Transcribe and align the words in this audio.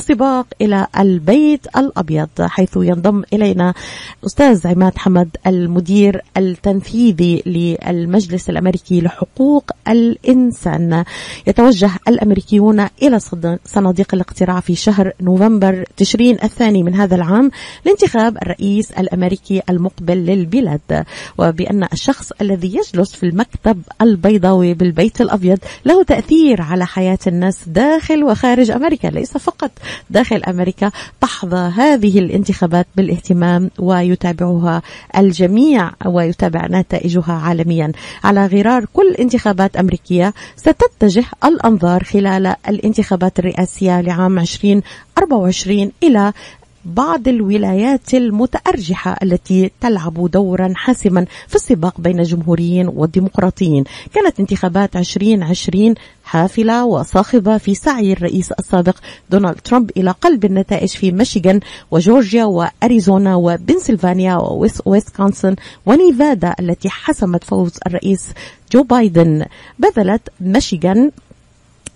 السباق 0.00 0.46
إلى 0.60 0.86
البيت 0.98 1.66
الأبيض 1.76 2.28
حيث 2.40 2.70
ينضم 2.76 3.22
إلينا 3.32 3.74
أستاذ 4.26 4.66
عماد 4.66 4.98
حمد 4.98 5.36
المدير 5.46 6.22
التنفيذي 6.36 7.42
للمجلس 7.46 8.50
الأمريكي 8.50 9.00
لحقوق 9.00 9.70
الإنسان. 9.88 11.04
يتوجه 11.46 11.90
الأمريكيون 12.08 12.86
إلى 13.02 13.18
صناديق 13.64 14.14
الاقتراع 14.14 14.60
في 14.60 14.74
شهر 14.74 15.12
نوفمبر 15.20 15.84
تشرين 15.96 16.38
الثاني 16.44 16.82
من 16.82 16.94
هذا 16.94 17.14
العام 17.14 17.50
لانتخاب 17.84 18.36
الرئيس 18.36 18.90
الأمريكي 18.90 19.62
المقبل 19.70 20.16
للبلاد. 20.26 21.04
وبأن 21.38 21.88
الشخص 21.92 22.32
الذي 22.40 22.68
يجلس 22.68 23.14
في 23.14 23.26
المكتب 23.26 23.82
البيضاوي 24.02 24.74
بالبيت 24.74 25.20
الأبيض 25.20 25.58
له 25.84 26.02
تأثير 26.02 26.62
على 26.62 26.86
حياة 26.86 27.18
الناس 27.26 27.68
داخل 27.68 28.24
وخارج 28.24 28.70
أمريكا 28.70 29.08
ليس 29.08 29.36
فقط 29.36 29.70
داخل 30.10 30.42
أمريكا 30.44 30.90
تحظى 31.20 31.72
هذه 31.76 32.18
الانتخابات 32.18 32.86
بالاهتمام 32.96 33.70
ويتابعها 33.78 34.82
الجميع 35.16 35.90
ويتابع 36.06 36.66
نتائجها 36.66 37.32
عالميا. 37.32 37.92
على 38.24 38.46
غرار 38.46 38.84
كل 38.92 39.14
انتخابات 39.14 39.76
أمريكية 39.76 40.34
ستتجه 40.56 41.24
الأنظار 41.44 42.04
خلال 42.04 42.54
الانتخابات 42.68 43.38
الرئاسية 43.38 44.00
لعام 44.00 44.38
2024 44.38 45.92
إلى 46.02 46.32
بعض 46.84 47.28
الولايات 47.28 48.14
المتأرجحة 48.14 49.16
التي 49.22 49.70
تلعب 49.80 50.30
دورا 50.30 50.72
حاسما 50.76 51.26
في 51.48 51.54
السباق 51.54 52.00
بين 52.00 52.20
الجمهوريين 52.20 52.88
والديمقراطيين 52.88 53.84
كانت 54.14 54.40
انتخابات 54.40 54.96
2020 54.96 55.94
حافلة 56.24 56.84
وصاخبة 56.84 57.58
في 57.58 57.74
سعي 57.74 58.12
الرئيس 58.12 58.52
السابق 58.52 58.96
دونالد 59.30 59.60
ترامب 59.60 59.90
إلى 59.96 60.10
قلب 60.10 60.44
النتائج 60.44 60.88
في 60.88 61.12
ميشيغان 61.12 61.60
وجورجيا 61.90 62.44
وأريزونا 62.44 63.34
وبنسلفانيا 63.34 64.36
وويسكونسن 64.36 65.56
ونيفادا 65.86 66.54
التي 66.60 66.88
حسمت 66.88 67.44
فوز 67.44 67.72
الرئيس 67.86 68.32
جو 68.72 68.82
بايدن. 68.82 69.46
بذلت 69.78 70.28
ميشيغان 70.40 71.10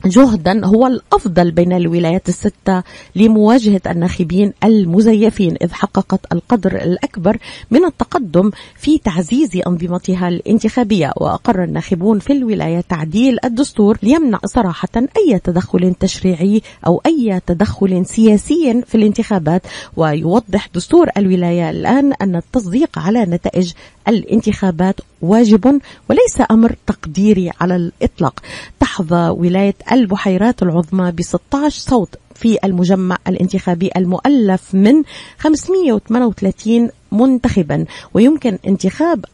جهدا 0.07 0.67
هو 0.67 0.87
الأفضل 0.87 1.51
بين 1.51 1.73
الولايات 1.73 2.29
الستة 2.29 2.83
لمواجهة 3.17 3.81
الناخبين 3.87 4.53
المزيفين 4.65 5.57
إذ 5.63 5.73
حققت 5.73 6.33
القدر 6.33 6.77
الأكبر 6.77 7.37
من 7.71 7.85
التقدم 7.85 8.51
في 8.77 8.99
تعزيز 8.99 9.51
أنظمتها 9.67 10.29
الانتخابية. 10.29 11.13
وأقر 11.17 11.65
الناخبون 11.65 12.19
في 12.19 12.33
الولاية 12.33 12.81
تعديل 12.81 13.39
الدستور 13.45 13.99
ليمنع 14.03 14.39
صراحة 14.45 14.89
أي 14.97 15.39
تدخل 15.39 15.95
تشريعي 15.95 16.63
أو 16.87 17.03
أي 17.07 17.41
تدخل 17.47 18.07
سياسي 18.07 18.83
في 18.87 18.95
الانتخابات. 18.95 19.63
ويوضح 19.97 20.69
دستور 20.75 21.09
الولاية 21.17 21.71
الآن 21.71 22.13
أن 22.13 22.37
التصديق 22.37 22.99
على 22.99 23.23
نتائج 23.23 23.73
الانتخابات 24.09 25.01
واجب 25.23 25.81
وليس 26.11 26.43
أمر 26.51 26.77
تقديري 26.87 27.51
على 27.61 27.77
الإطلاق. 27.77 28.41
تحظى 28.81 29.29
ولاية 29.29 29.75
البحيرات 29.95 30.63
العظمى 30.63 31.13
ب 31.13 31.23
16 31.23 31.81
صوت. 31.91 32.19
في 32.35 32.59
المجمع 32.65 33.19
الانتخابي 33.29 33.91
المؤلف 33.97 34.75
من 34.75 35.03
538 35.39 36.91
منتخبا. 37.13 37.85
ويمكن 38.15 38.59
انتخاب 38.67 39.25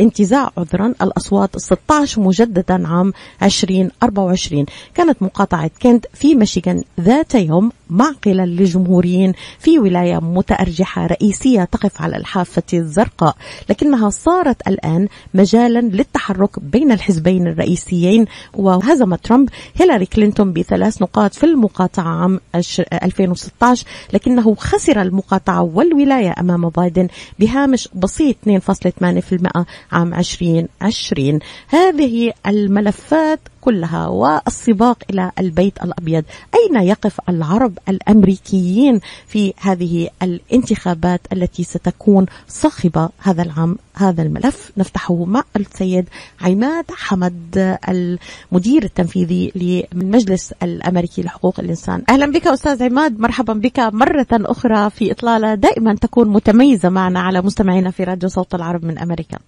انتزاع 0.00 0.50
عذرا 0.58 0.94
الأصوات 1.02 1.58
16 1.58 2.20
مجددا 2.20 2.88
عام 2.88 3.12
2024 3.42 4.66
كانت 4.94 5.22
مقاطعة 5.22 5.70
كنت 5.82 6.06
في 6.14 6.34
ميشيغان 6.34 6.82
ذات 7.00 7.34
يوم 7.34 7.72
معقلا 7.90 8.46
للجمهوريين 8.46 9.32
في 9.58 9.78
ولاية 9.78 10.18
متأرجحة 10.18 11.06
رئيسية 11.06 11.64
تقف 11.64 12.02
على 12.02 12.16
الحافة 12.16 12.62
الزرقاء. 12.74 13.36
لكنها 13.70 14.10
صارت 14.10 14.68
الآن 14.68 15.08
مجالا 15.34 15.80
للتحرك 15.80 16.60
بين 16.60 16.92
الحزبين 16.92 17.46
الرئيسيين 17.46 18.26
وهزم 18.54 19.14
ترامب 19.14 19.48
هيلاري 19.76 20.06
كلينتون 20.06 20.52
بثلاث 20.52 21.02
نقاط 21.02 21.34
في 21.34 21.46
المقاطعة 21.46 22.08
عام 22.22 22.35
2016 22.54 23.86
لكنه 24.12 24.54
خسر 24.54 25.02
المقاطعة 25.02 25.62
والولاية 25.62 26.34
أمام 26.40 26.68
بايدن 26.68 27.08
بهامش 27.38 27.88
بسيط 27.94 28.36
2.8% 28.48 29.64
عام 29.92 30.14
2020 30.14 31.38
هذه 31.68 32.32
الملفات 32.46 33.40
كلها 33.66 34.06
والسباق 34.06 34.98
إلى 35.10 35.32
البيت 35.38 35.84
الأبيض، 35.84 36.24
أين 36.54 36.82
يقف 36.82 37.20
العرب 37.28 37.78
الأمريكيين 37.88 39.00
في 39.26 39.54
هذه 39.60 40.08
الانتخابات 40.22 41.20
التي 41.32 41.64
ستكون 41.64 42.26
صاخبة 42.48 43.08
هذا 43.18 43.42
العام؟ 43.42 43.76
هذا 43.94 44.22
الملف 44.22 44.72
نفتحه 44.76 45.24
مع 45.24 45.42
السيد 45.56 46.08
عماد 46.40 46.84
حمد 46.90 47.78
المدير 47.88 48.84
التنفيذي 48.84 49.52
للمجلس 49.54 50.52
الأمريكي 50.62 51.22
لحقوق 51.22 51.60
الإنسان. 51.60 52.02
أهلا 52.08 52.26
بك 52.26 52.46
أستاذ 52.46 52.82
عماد، 52.82 53.20
مرحبا 53.20 53.52
بك 53.52 53.80
مرة 53.80 54.26
أخرى 54.32 54.90
في 54.90 55.12
إطلالة 55.12 55.54
دائما 55.54 55.94
تكون 55.94 56.28
متميزة 56.28 56.88
معنا 56.88 57.20
على 57.20 57.42
مستمعينا 57.42 57.90
في 57.90 58.04
راديو 58.04 58.28
صوت 58.28 58.54
العرب 58.54 58.84
من 58.84 58.98
أمريكا. 58.98 59.38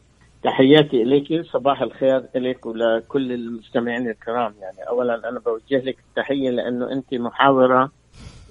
تحياتي 0.42 1.02
إليك 1.02 1.46
صباح 1.52 1.82
الخير 1.82 2.24
إليك 2.36 2.66
ولكل 2.66 3.32
المستمعين 3.32 4.10
الكرام. 4.10 4.54
يعني 4.60 4.88
اولا 4.88 5.28
أنا 5.28 5.38
بوجه 5.38 5.84
لك 5.84 5.96
التحية 6.08 6.50
لأنه 6.50 6.92
أنت 6.92 7.14
محاورة 7.14 7.90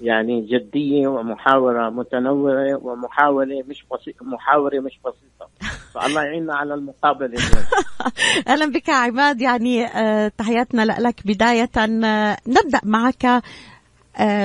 يعني 0.02 0.40
جدية 0.40 1.08
ومحاورة 1.08 1.90
متنوره 1.90 2.80
ومحاوله 2.82 3.62
مش 3.68 3.84
بسيطه 3.92 4.24
محاورة 4.24 4.80
مش 4.80 5.00
بسيطة. 5.04 5.48
فالله 5.94 6.22
يعيننا 6.22 6.54
على 6.56 6.74
المقابلة 6.74 7.38
أهلا 8.48 8.66
بك 8.66 8.90
عماد. 8.90 9.40
يعني 9.40 9.84
آه، 9.86 10.28
تحياتنا 10.28 10.82
لك 10.82 11.26
بداية. 11.26 11.70
نبدأ 12.48 12.80
معك. 12.84 13.42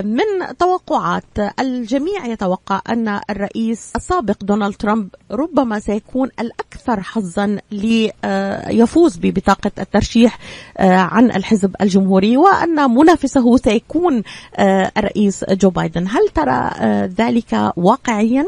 من 0.02 0.58
توقعات 0.60 1.40
الجميع 1.60 2.26
يتوقع 2.26 2.82
أن 2.90 3.20
الرئيس 3.30 3.94
السابق 3.96 4.44
دونالد 4.44 4.76
ترامب 4.76 5.10
ربما 5.32 5.80
سيكون 5.80 6.30
الأكثر 6.40 7.00
حظا 7.00 7.58
ليفوز 7.72 9.18
ببطاقة 9.18 9.72
الترشيح 9.80 10.40
آه، 10.78 10.96
عن 10.96 11.26
الحزب 11.26 11.76
الجمهوري 11.82 12.38
وأن 12.38 12.92
منافسه 12.92 13.58
سيكون 13.58 14.24
آه، 14.60 14.92
الرئيس 14.98 15.46
جو 15.52 15.70
بايدن 15.70 16.08
هل 16.08 16.30
ترى 16.30 16.70
ذلك 17.08 17.74
واقعيا؟ 17.78 18.46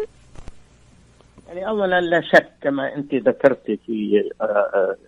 يعني 1.47 1.68
اولا 1.68 2.02
لا 2.02 2.22
شك 2.22 2.47
كما 2.62 2.96
أنت 2.96 3.16
ذكرت 3.16 3.80
في 3.85 4.24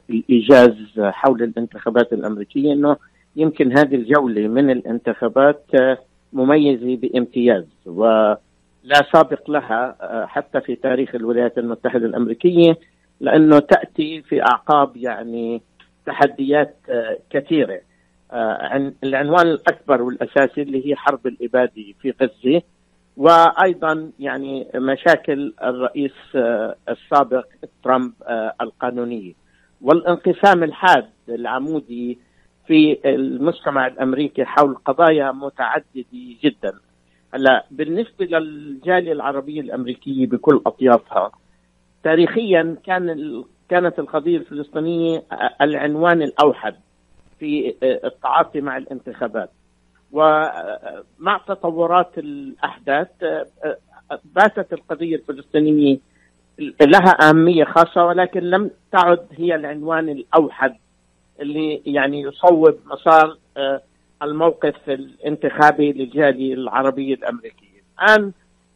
الإيجاز 0.10 0.76
حول 1.00 1.44
الانتخابات 1.44 2.14
الأمريكية 2.14 2.74
إنه 2.74 2.98
يمكن 3.36 3.78
هذه 3.78 3.96
الجولة 3.96 4.48
من 4.48 4.70
الانتخابات 4.70 5.66
مميزة 6.34 6.96
بامتياز 6.96 7.66
ولا 7.86 8.38
سابق 9.14 9.50
لها 9.50 9.96
آه، 10.02 10.26
حتى 10.26 10.62
في 10.62 10.76
تاريخ 10.76 11.16
الولايات 11.16 11.58
المتحدة 11.58 12.06
الأمريكية 12.06 12.78
لأنه 13.20 13.60
تأتي 13.60 14.22
في 14.22 14.42
أعقاب 14.42 14.98
يعني 14.98 15.62
تحديات 16.06 16.76
آه، 16.90 17.18
كثيرة. 17.30 17.82
آه، 18.32 18.92
العنوان 19.04 19.48
الأكبر 19.48 20.02
والأساسي 20.02 20.62
اللي 20.62 20.90
هي 20.90 20.96
حرب 20.96 21.28
الإبادة 21.28 21.84
في 22.02 22.14
غزة 22.22 22.62
وأيضا 23.18 24.12
يعني 24.20 24.68
مشاكل 24.76 25.54
الرئيس 25.64 26.14
السابق 26.90 27.46
ترامب 27.84 28.14
القانونية. 28.62 29.34
والانقسام 29.82 30.64
الحاد 30.64 31.06
العمودي 31.30 32.20
في 32.68 33.00
المجتمع 33.06 33.88
الأمريكي 33.88 34.46
حول 34.46 34.76
قضايا 34.76 35.32
متعددة 35.32 36.06
جدا. 36.44 36.74
هلا 37.34 37.66
بالنسبة 37.72 38.26
للجالية 38.26 39.12
العربية 39.12 39.62
الأمريكية 39.62 40.28
بكل 40.28 40.62
أطيافها 40.66 41.32
تاريخيا 42.04 42.76
كان 42.86 43.44
كانت 43.70 44.00
القضية 44.00 44.38
الفلسطينية 44.38 45.24
العنوان 45.62 46.22
الأوحد 46.22 46.76
في 47.40 47.74
التعاطي 47.84 48.62
مع 48.62 48.78
الانتخابات. 48.78 49.50
ومع 50.12 51.38
تطورات 51.48 52.18
الأحداث 52.18 53.08
باتت 54.36 54.74
القضية 54.74 55.16
الفلسطينية 55.16 55.98
لها 56.82 57.30
أهمية 57.30 57.64
خاصة 57.64 58.06
ولكن 58.06 58.40
لم 58.40 58.72
تعد 58.92 59.28
هي 59.32 59.56
العنوان 59.56 60.10
الأوحد 60.10 60.76
اللي 61.42 61.82
يعني 61.86 62.22
يصوب 62.22 62.76
مسار 62.86 63.38
آه، 63.58 63.82
الموقف 64.24 64.76
الانتخابي 64.90 65.92
للجالية 65.92 66.54
العربية 66.54 67.14
الأمريكية. 67.14 67.84
الآن 68.04 68.32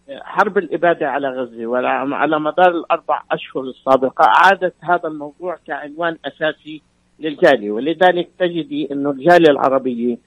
آه، 0.10 0.22
حرب 0.24 0.58
الإبادة 0.58 1.10
على 1.10 1.30
غزة 1.30 1.66
وعلى 1.66 2.40
مدار 2.40 2.70
الأربع 2.72 3.22
أشهر 3.32 3.64
السابقة 3.64 4.26
أعادت 4.26 4.74
هذا 4.82 5.08
الموضوع 5.08 5.58
كعنوان 5.68 6.18
أساسي 6.26 6.82
للجالية 7.20 7.72
ولذلك 7.72 8.30
تجدي 8.40 8.88
إنه 8.92 9.12
الجالية 9.12 9.52
العربية 9.52 10.18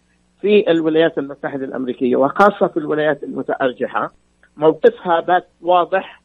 في 0.41 0.71
الولايات 0.71 1.19
المتحدة 1.19 1.65
الأمريكية 1.65 2.17
وخاصة 2.17 2.67
في 2.67 2.77
الولايات 2.77 3.25
المتأرجحة 3.25 4.13
موقفها 4.57 5.21
بات 5.21 5.49
واضح 5.63 6.23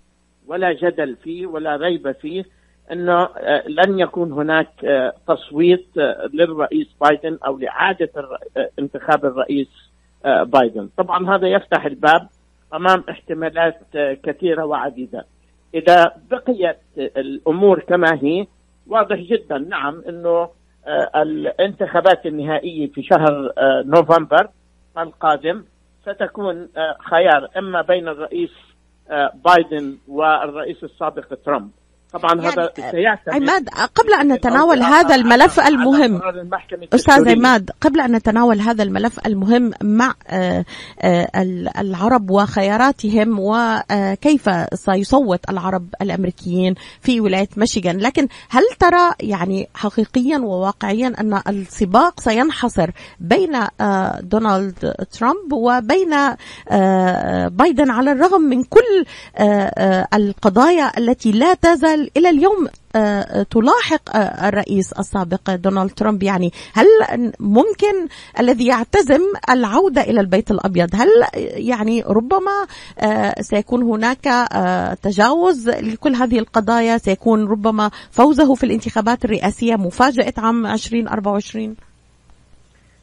ولا 0.48 0.74
جدل 0.74 1.16
فيه 1.24 1.48
ولا 1.48 1.76
ريب 1.76 2.12
فيه 2.12 2.46
انه 2.92 3.24
آه، 3.24 3.64
لن 3.68 4.00
يكون 4.00 4.32
هناك 4.32 4.86
آه، 4.86 5.14
تصويت 5.28 5.88
آه، 5.98 6.30
للرئيس 6.34 6.88
بايدن 7.02 7.38
أو 7.46 7.58
لإعادة 7.58 8.10
انتخاب 8.80 9.26
الرئيس 9.26 9.68
بايدن، 10.26 10.90
طبعا 10.98 11.36
هذا 11.36 11.48
يفتح 11.48 11.86
الباب 11.86 12.28
أمام 12.74 13.04
احتمالات 13.10 13.80
كثيرة 14.24 14.66
وعديدة. 14.66 15.26
إذا 15.74 16.14
بقيت 16.32 16.78
الأمور 16.98 17.80
كما 17.80 18.20
هي 18.22 18.48
واضح 18.88 19.16
جدا 19.16 19.58
نعم 19.58 20.04
إنه 20.10 20.50
الانتخابات 21.16 22.26
النهائية 22.26 22.92
في 22.92 23.04
شهر 23.04 23.54
نوفمبر 23.86 24.48
القادم 24.98 25.64
ستكون 26.02 26.70
خيار 27.00 27.50
إما 27.58 27.82
بين 27.82 28.08
الرئيس 28.08 28.52
بايدن 29.46 29.98
والرئيس 30.08 30.84
السابق 30.84 31.34
ترامب. 31.46 31.72
طبعا 32.14 32.36
يعني 32.36 32.48
هذا 32.48 32.72
سيعتمد 32.92 33.34
عماد 33.34 33.70
قبل 33.70 34.14
ان 34.14 34.34
نتناول 34.34 34.82
هذا 34.84 35.16
الملف 35.16 35.60
المهم 35.60 36.22
أستاذ 36.94 37.30
عماد 37.30 37.72
قبل 37.82 38.02
ان 38.02 38.12
نتناول 38.12 38.60
هذا 38.60 38.84
الملف 38.84 39.20
المهم 39.26 39.72
مع 39.84 40.14
آه، 40.28 40.66
آه، 41.02 41.28
العرب 41.80 42.30
وخياراتهم 42.30 43.38
وكيف 43.40 44.50
سيصوت 44.74 45.50
العرب 45.50 45.88
الامريكيين 46.02 46.76
في 47.02 47.20
ولايه 47.20 47.48
ميشيغان 47.58 47.98
لكن 47.98 48.28
هل 48.50 48.64
ترى 48.80 49.12
يعني 49.20 49.70
حقيقيا 49.74 50.38
وواقعيا 50.38 51.14
ان 51.20 51.42
السباق 51.48 52.20
سينحصر 52.20 52.90
بين 53.20 53.56
آه، 53.82 54.20
دونالد 54.22 54.94
ترامب 55.12 55.54
وبين 55.54 56.10
بايدن 57.50 57.90
على 57.90 58.12
الرغم 58.12 58.42
من 58.42 58.64
كل 58.64 59.06
القضايا 60.14 60.98
التي 60.98 61.32
لا 61.32 61.54
تزال 61.54 61.99
إلى 62.18 62.30
اليوم 62.30 62.68
آه، 62.96 63.00
آه، 63.00 63.44
تلاحق 63.44 64.16
آه، 64.16 64.48
الرئيس 64.50 64.94
السابق 64.94 65.56
دونالد 65.56 65.92
ترامب. 65.92 66.24
يعني 66.24 66.51
هل 66.74 66.86
ممكن 67.40 68.07
الذي 68.40 68.68
يعتزم 68.68 69.22
العودة 69.50 70.01
إلى 70.01 70.22
البيت 70.22 70.51
الأبيض؟ 70.51 70.90
هل 70.94 71.07
يعني 71.68 72.04
ربما 72.07 72.51
سيكون 73.40 73.84
هناك 73.84 74.48
تجاوز 75.01 75.69
لكل 75.69 76.16
هذه 76.16 76.40
القضايا؟ 76.40 76.98
سيكون 76.98 77.48
ربما 77.48 77.90
فوزه 78.12 78.54
في 78.56 78.63
الانتخابات 78.63 79.25
الرئاسية 79.25 79.75
مفاجأة 79.75 80.34
عام 80.38 80.66
2024 80.66 81.75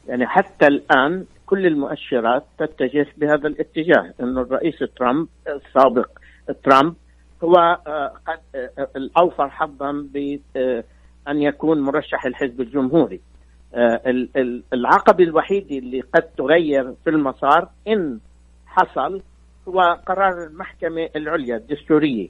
يعني 0.07 0.27
حتى 0.27 0.67
الآن 0.67 1.25
كل 1.45 1.65
المؤشرات 1.65 2.45
تتجه 2.57 3.07
بهذا 3.17 3.47
الاتجاه 3.47 4.13
إنه 4.21 4.41
الرئيس 4.41 4.75
ترامب 4.97 5.27
السابق 5.47 6.07
ترامب 6.63 6.95
هو 7.43 7.79
آه، 7.87 8.13
قد 8.27 8.39
آه، 8.55 8.87
الأوفر 8.95 9.49
حظا 9.49 9.91
بان 9.91 10.39
آه، 10.55 10.83
يكون 11.27 11.81
مرشح 11.81 12.25
الحزب 12.25 12.61
الجمهوري. 12.61 13.21
العقبة 14.73 15.23
الوحيدة 15.23 15.77
اللي 15.77 16.01
قد 16.01 16.21
تغير 16.21 16.93
في 17.03 17.09
المسار 17.09 17.69
إن 17.87 18.19
حصل 18.65 19.21
هو 19.67 19.99
قرار 20.05 20.43
المحكمة 20.43 21.09
العليا 21.15 21.55
الدستورية. 21.57 22.29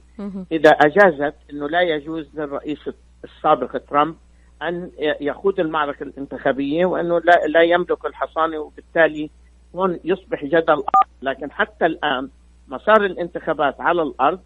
إذا 0.52 0.70
أجازت 0.70 1.34
إنه 1.52 1.68
لا 1.68 1.80
يجوز 1.80 2.28
للرئيس 2.34 2.78
السابق 3.24 3.76
ترامب 3.76 4.16
أن 4.62 4.90
يخوض 5.20 5.60
المعركة 5.60 6.02
الانتخابية 6.02 6.86
وإنه 6.86 7.18
لا, 7.18 7.46
لا 7.48 7.62
يملك 7.62 8.06
الحصانة 8.06 8.58
وبالتالي 8.58 9.30
هون 9.74 10.00
يصبح 10.04 10.44
جدل 10.44 10.82
لكن 11.22 11.50
حتى 11.50 11.86
الآن 11.86 12.28
مسار 12.68 13.04
الانتخابات 13.04 13.80
على 13.80 14.02
الأرض 14.02 14.40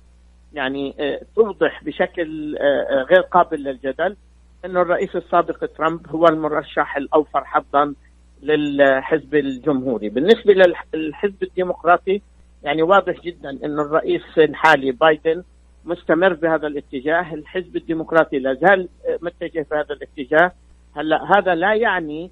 يعني 0.54 0.94
آه، 1.00 1.20
توضح 1.36 1.84
بشكل 1.84 2.56
آه، 2.56 2.62
آه، 2.62 3.02
غير 3.02 3.20
قابل 3.20 3.64
للجدل 3.64 4.16
إنه 4.64 4.82
الرئيس 4.82 5.16
السابق 5.16 5.66
ترامب 5.76 6.08
هو 6.08 6.26
المرشح 6.26 6.96
الأوفر 6.96 7.44
حظا 7.44 7.94
للحزب 8.42 9.34
الجمهوري، 9.34 10.08
بالنسبة 10.08 10.54
للحزب 10.94 11.42
الديمقراطي 11.42 12.22
يعني 12.62 12.82
واضح 12.82 13.20
جدا 13.20 13.50
إنه 13.50 13.82
الرئيس 13.82 14.22
الحالي 14.38 14.92
بايدن 14.92 15.42
مستمر 15.84 16.32
بهذا 16.32 16.66
الاتجاه، 16.66 17.34
الحزب 17.34 17.76
الديمقراطي 17.76 18.38
لا 18.38 18.54
زال 18.54 18.88
متجه 19.22 19.62
في 19.62 19.74
هذا 19.74 19.94
الاتجاه، 19.94 20.52
هلأ 20.96 21.38
هذا 21.38 21.54
لا 21.54 21.74
يعني 21.74 22.30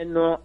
إنه 0.00 0.38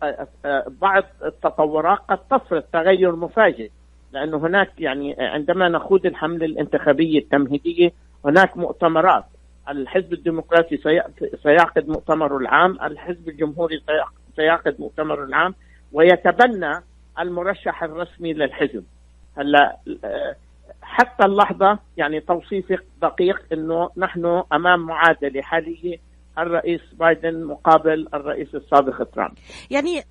بعض 0.82 1.04
التطورات 1.26 2.00
قد 2.10 2.18
تفرض 2.18 2.64
تغير 2.74 3.16
مفاجئ. 3.16 3.70
لأنه 4.16 4.38
هناك 4.38 4.72
يعني 4.80 5.16
عندما 5.20 5.70
نخوض 5.70 6.06
الحملة 6.06 6.46
الانتخابية 6.46 7.20
التمهيدية 7.20 7.92
هناك 8.26 8.58
مؤتمرات. 8.58 9.24
الحزب 9.70 10.14
الديمقراطي 10.14 10.78
سيعقد 11.44 11.88
مؤتمره 11.88 12.38
العام 12.38 12.78
الحزب 12.84 13.30
الجمهوري 13.30 13.82
سيعقد 14.36 14.76
مؤتمره 14.80 15.24
العام 15.24 15.56
ويتبنى 15.92 16.82
المرشح 17.20 17.84
الرسمي 17.84 18.34
للحزب. 18.34 18.84
هلأ 19.38 19.78
حتى 20.82 21.26
اللحظة 21.26 21.80
يعني 21.98 22.20
توصيفي 22.20 22.78
دقيق 23.02 23.42
إنه 23.54 23.90
نحن 23.98 24.44
أمام 24.54 24.80
معادلة 24.80 25.42
حالية 25.42 25.98
الرئيس 26.38 26.82
بايدن 26.94 27.44
مقابل 27.44 28.08
الرئيس 28.14 28.56
السابق 28.56 29.04
ترامب. 29.04 29.34
يعني 29.72 30.04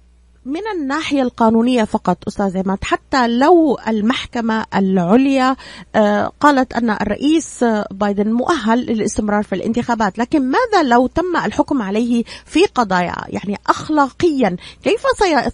من 0.44 0.60
الناحية 0.74 1.22
القانونية 1.22 1.84
فقط 1.84 2.18
أستاذ 2.28 2.58
عماد 2.58 2.78
حتى 2.82 3.28
لو 3.28 3.78
المحكمة 3.88 4.64
العليا 4.74 5.56
آه، 5.94 6.32
قالت 6.40 6.72
أن 6.72 6.90
الرئيس 6.90 7.64
بايدن 7.90 8.32
مؤهل 8.32 8.78
للاستمرار 8.78 9.42
في 9.42 9.54
الانتخابات 9.54 10.18
لكن 10.18 10.42
ماذا 10.42 10.82
لو 10.82 11.06
تم 11.06 11.36
الحكم 11.44 11.82
عليه 11.82 12.24
في 12.46 12.66
قضايا؟ 12.66 13.14
يعني 13.28 13.58
أخلاقيا 13.66 14.56
كيف 14.82 15.02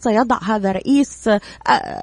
سيضع 0.01 0.39
هذا 0.43 0.73
رئيس 0.73 1.29
آه، 1.29 1.41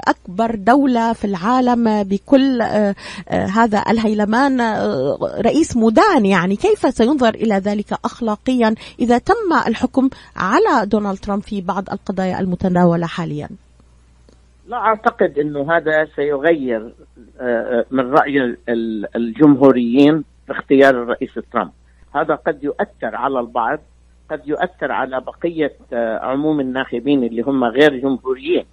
أكبر 0.07 0.55
دولة 0.55 1.13
في 1.13 1.25
العالم 1.25 2.03
بكل 2.03 2.61
آه، 2.61 2.95
هذا 3.29 3.83
الهيلمان 3.89 4.61
رئيس 5.21 5.77
مدان؟ 5.77 6.25
يعني 6.25 6.55
كيف 6.55 6.95
سينظر 6.97 7.35
إلى 7.35 7.55
ذلك 7.55 7.99
أخلاقيا 8.05 8.75
إذا 8.99 9.17
تم 9.17 9.53
الحكم 9.67 10.09
على 10.35 10.85
دونالد 10.85 11.19
ترامب 11.19 11.43
في 11.43 11.61
بعض 11.61 11.89
القضايا 11.89 12.39
المتنوعة؟ 12.39 12.76
المتداولة 12.77 13.07
حاليا. 13.07 13.49
لا 14.67 14.77
أعتقد 14.77 15.39
أنه 15.39 15.71
هذا 15.71 16.07
سيغير 16.15 16.93
آه، 17.39 17.43
آه، 17.43 17.85
من 17.91 18.11
رأي 18.11 18.57
الجمهوريين 19.15 20.23
في 20.45 20.51
اختيار 20.51 21.03
الرئيس 21.03 21.39
ترامب. 21.51 21.71
هذا 22.15 22.35
قد 22.35 22.63
يؤثر 22.63 23.15
على 23.15 23.39
البعض 23.39 23.79
قد 24.29 24.47
يؤثر 24.47 24.91
على 24.91 25.21
بقية 25.21 25.73
آه، 25.93 26.19
عموم 26.19 26.59
الناخبين 26.59 27.23
اللي 27.23 27.41
هم 27.41 27.63
غير 27.63 27.97
جمهوريين. 27.97 28.65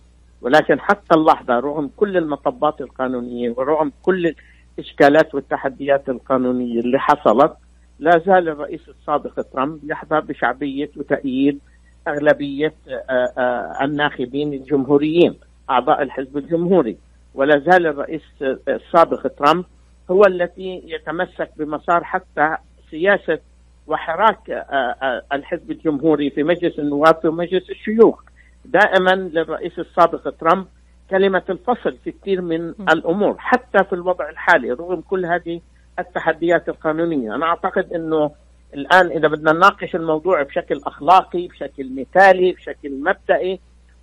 ولكن 0.43 0.81
حتى 0.81 1.15
اللحظة 1.15 1.59
رغم 1.61 1.91
كل 1.97 2.17
المطبات 2.17 2.81
القانونية 2.81 3.55
ورغم 3.57 3.93
كل 4.03 4.35
الإشكالات 4.79 5.35
والتحديات 5.35 6.09
القانونية 6.09 6.81
اللي 6.81 6.99
حصلت 6.99 7.53
لا 7.99 8.23
زال 8.27 8.49
الرئيس 8.49 8.89
السابق 8.89 9.41
ترامب 9.53 9.79
يحظى 9.85 10.21
بشعبية 10.21 10.91
وتأييد 10.97 11.61
أغلبية 12.09 12.75
آه، 12.89 13.33
آه، 13.39 13.85
الناخبين 13.85 14.53
الجمهوريين 14.53 15.35
أعضاء 15.71 16.03
الحزب 16.03 16.37
الجمهوري. 16.37 16.97
ولا 17.35 17.59
زال 17.59 17.87
الرئيس 17.87 18.23
السابق 18.69 19.27
ترامب 19.27 19.65
هو 20.11 20.25
الذي 20.25 20.83
يتمسك 20.87 21.51
بمسار 21.57 22.05
حتى 22.05 22.57
سياسة 22.91 23.39
وحراك 23.87 24.51
آه، 24.51 25.23
الحزب 25.33 25.71
الجمهوري 25.71 26.31
في 26.31 26.43
مجلس 26.43 26.79
النواب 26.79 27.21
ومجلس 27.25 27.71
الشيوخ. 27.71 28.23
دائما 28.65 29.11
للرئيس 29.15 29.79
السابق 29.79 30.35
ترامب 30.41 30.67
كلمة 31.11 31.43
الفصل 31.51 31.93
في 32.05 32.13
كثير 32.13 32.41
من 32.41 32.69
الأمور 32.69 33.35
حتى 33.39 33.85
في 33.85 33.93
الوضع 33.93 34.29
الحالي 34.29 34.71
رغم 34.71 35.01
كل 35.01 35.27
هذه 35.27 35.61
التحديات 35.99 36.69
القانونية. 36.69 37.35
أنا 37.35 37.47
أعتقد 37.47 37.93
أنه 37.93 38.31
الآن 38.75 39.07
إذا 39.11 39.29
بدنا 39.29 39.53
نناقش 39.53 39.95
الموضوع 39.95 40.43
بشكل 40.43 40.81
أخلاقي 40.87 41.49
بشكل 41.49 41.91
مثالي 42.01 42.53
بشكل 42.53 42.91
مبدئي 43.01 43.61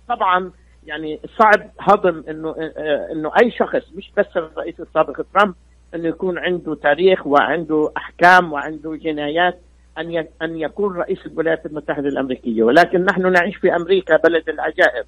طبعا 0.08 0.50
يعني 0.86 1.20
صعب 1.38 1.70
هضم 1.80 2.24
إنه 2.28 2.54
إنه 3.12 3.32
أي 3.42 3.50
شخص 3.50 3.82
مش 3.94 4.12
بس 4.16 4.26
الرئيس 4.36 4.80
السابق 4.80 5.20
ترامب 5.34 5.54
إنه 5.94 6.08
يكون 6.08 6.38
عنده 6.38 6.74
تاريخ 6.74 7.26
وعنده 7.26 7.92
أحكام 7.96 8.52
وعنده 8.52 8.96
جنايات 8.96 9.60
أن 9.98 10.26
أن 10.42 10.56
يكون 10.56 10.96
رئيس 10.96 11.26
الولايات 11.26 11.66
المتحدة 11.66 12.08
الأمريكية. 12.08 12.62
ولكن 12.62 13.04
نحن 13.04 13.32
نعيش 13.32 13.56
في 13.56 13.76
أمريكا 13.76 14.16
بلد 14.16 14.48
العجائب. 14.48 15.04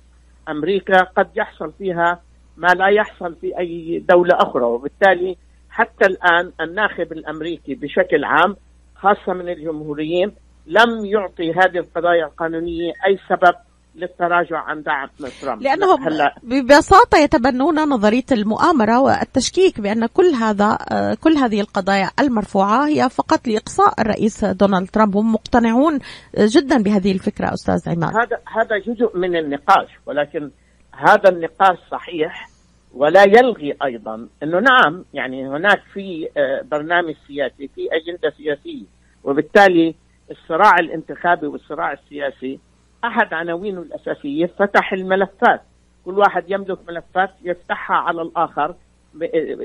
أمريكا 0.48 0.98
قد 1.02 1.28
يحصل 1.36 1.72
فيها 1.78 2.20
ما 2.56 2.68
لا 2.68 2.86
يحصل 2.86 3.34
في 3.40 3.58
أي 3.58 4.04
دولة 4.08 4.34
أخرى 4.34 4.64
وبالتالي 4.64 5.36
حتى 5.70 6.06
الآن 6.06 6.52
الناخب 6.60 7.12
الأمريكي 7.12 7.74
بشكل 7.74 8.24
عام 8.24 8.56
خاصة 9.04 9.32
من 9.32 9.48
الجمهوريين 9.48 10.32
لم 10.66 11.04
يعطي 11.04 11.52
هذه 11.52 11.78
القضايا 11.78 12.24
القانونية 12.24 12.92
أي 13.06 13.18
سبب 13.28 13.54
للتراجع 13.94 14.58
عن 14.58 14.82
دعم 14.82 15.08
ترامب. 15.42 15.62
لأنهم 15.62 16.02
هلا. 16.02 16.34
ببساطة 16.42 17.18
يتبنون 17.18 17.88
نظرية 17.88 18.24
المؤامرة 18.32 19.00
والتشكيك 19.00 19.80
بأن 19.80 20.06
كل 20.06 20.26
هذا 20.26 20.78
آه، 20.90 21.14
كل 21.14 21.32
هذه 21.36 21.60
القضايا 21.60 22.10
المرفوعة 22.20 22.86
هي 22.86 23.08
فقط 23.08 23.48
لإقصاء 23.48 24.00
الرئيس 24.00 24.44
دونالد 24.44 24.90
ترامب 24.90 25.16
هم 25.16 25.32
مقتنعون 25.32 25.98
جدا 26.38 26.82
بهذه 26.82 27.12
الفكرة 27.12 27.54
أستاذ 27.54 27.88
عماد 27.88 28.16
هذا 28.16 28.38
هذا 28.56 28.78
جزء 28.78 29.18
من 29.18 29.36
النقاش 29.36 29.88
ولكن 30.06 30.50
هذا 30.92 31.28
النقاش 31.28 31.78
صحيح. 31.90 32.53
ولا 32.94 33.22
يلغي 33.22 33.76
أيضا. 33.84 34.28
إنه 34.42 34.60
نعم 34.60 35.04
يعني 35.14 35.48
هناك 35.48 35.82
في 35.92 36.28
آه، 36.36 36.62
برنامج 36.70 37.14
سياسي 37.26 37.68
في 37.68 37.88
أجندة 37.92 38.30
سياسية. 38.30 38.84
وبالتالي 39.24 39.94
الصراع 40.30 40.78
الانتخابي 40.78 41.46
والصراع 41.46 41.92
السياسي 41.92 42.58
أحد 43.04 43.34
عناوينه 43.34 43.80
الأساسية 43.80 44.46
فتح 44.46 44.92
الملفات. 44.92 45.62
كل 46.04 46.18
واحد 46.18 46.44
يملك 46.48 46.78
ملفات 46.88 47.30
يفتحها 47.42 47.96
على 47.96 48.22
الآخر 48.22 48.74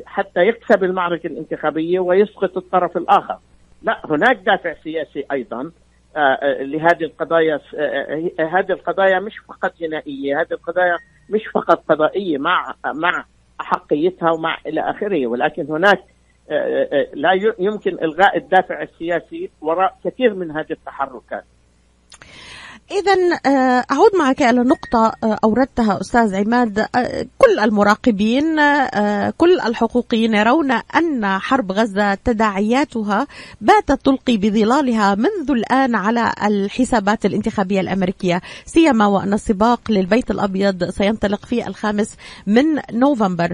حتى 0.05 0.47
يكسب 0.47 0.83
المعركة 0.83 1.27
الانتخابية 1.27 1.99
ويسقط 1.99 2.57
الطرف 2.57 2.97
الآخر. 2.97 3.39
لا 3.81 4.01
هناك 4.05 4.35
دافع 4.35 4.73
سياسي 4.83 5.25
أيضا 5.31 5.71
آه، 6.15 6.19
آه، 6.19 6.63
لهذه 6.63 7.03
القضايا 7.03 7.59
آه، 7.75 8.31
هذه 8.39 8.71
القضايا 8.71 9.19
مش 9.19 9.37
فقط 9.37 9.73
جنائية 9.79 10.41
هذه 10.41 10.51
القضايا 10.51 10.97
مش 11.29 11.41
فقط 11.53 11.83
قضائية 11.89 12.37
مع 12.37 12.73
مع 12.85 13.25
أحقيتها 13.61 14.31
ومع 14.31 14.57
إلى 14.67 14.81
آخره. 14.81 15.27
ولكن 15.27 15.65
هناك 15.69 16.03
لا 17.13 17.53
يمكن 17.59 17.91
إلغاء 17.91 18.37
الدافع 18.37 18.81
السياسي 18.81 19.49
وراء 19.61 19.97
كثير 20.03 20.33
من 20.33 20.51
هذه 20.51 20.71
التحركات. 20.71 21.43
إذا 22.91 23.39
آه، 23.45 23.85
أعود 23.91 24.15
معك 24.19 24.41
إلى 24.41 24.61
نقطة 24.61 25.13
آه، 25.23 25.39
أوردتها 25.43 26.01
أستاذ 26.01 26.35
عماد. 26.35 26.79
آه، 26.79 27.25
كل 27.37 27.59
المراقبين 27.59 28.55
كل 29.37 29.59
الحقوقيين 29.65 30.33
يرون 30.33 30.71
أن 30.71 31.25
حرب 31.39 31.71
غزة 31.71 32.13
تداعياتها 32.13 33.27
باتت 33.61 34.05
تلقي 34.05 34.37
بظلالها 34.37 35.15
منذ 35.15 35.51
الآن 35.51 35.95
على 35.95 36.33
الحسابات 36.43 37.25
الانتخابية 37.25 37.79
الأمريكية. 37.81 38.41
سيما 38.65 39.05
وأن 39.05 39.33
السباق 39.33 39.91
للبيت 39.91 40.31
الأبيض 40.31 40.89
سينطلق 40.89 41.45
في 41.45 41.67
الخامس 41.67 42.15
من 42.47 42.65
نوفمبر. 42.91 43.53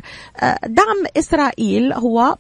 دعم 0.66 1.04
إسرائيل 1.18 1.94
هو 1.94 2.36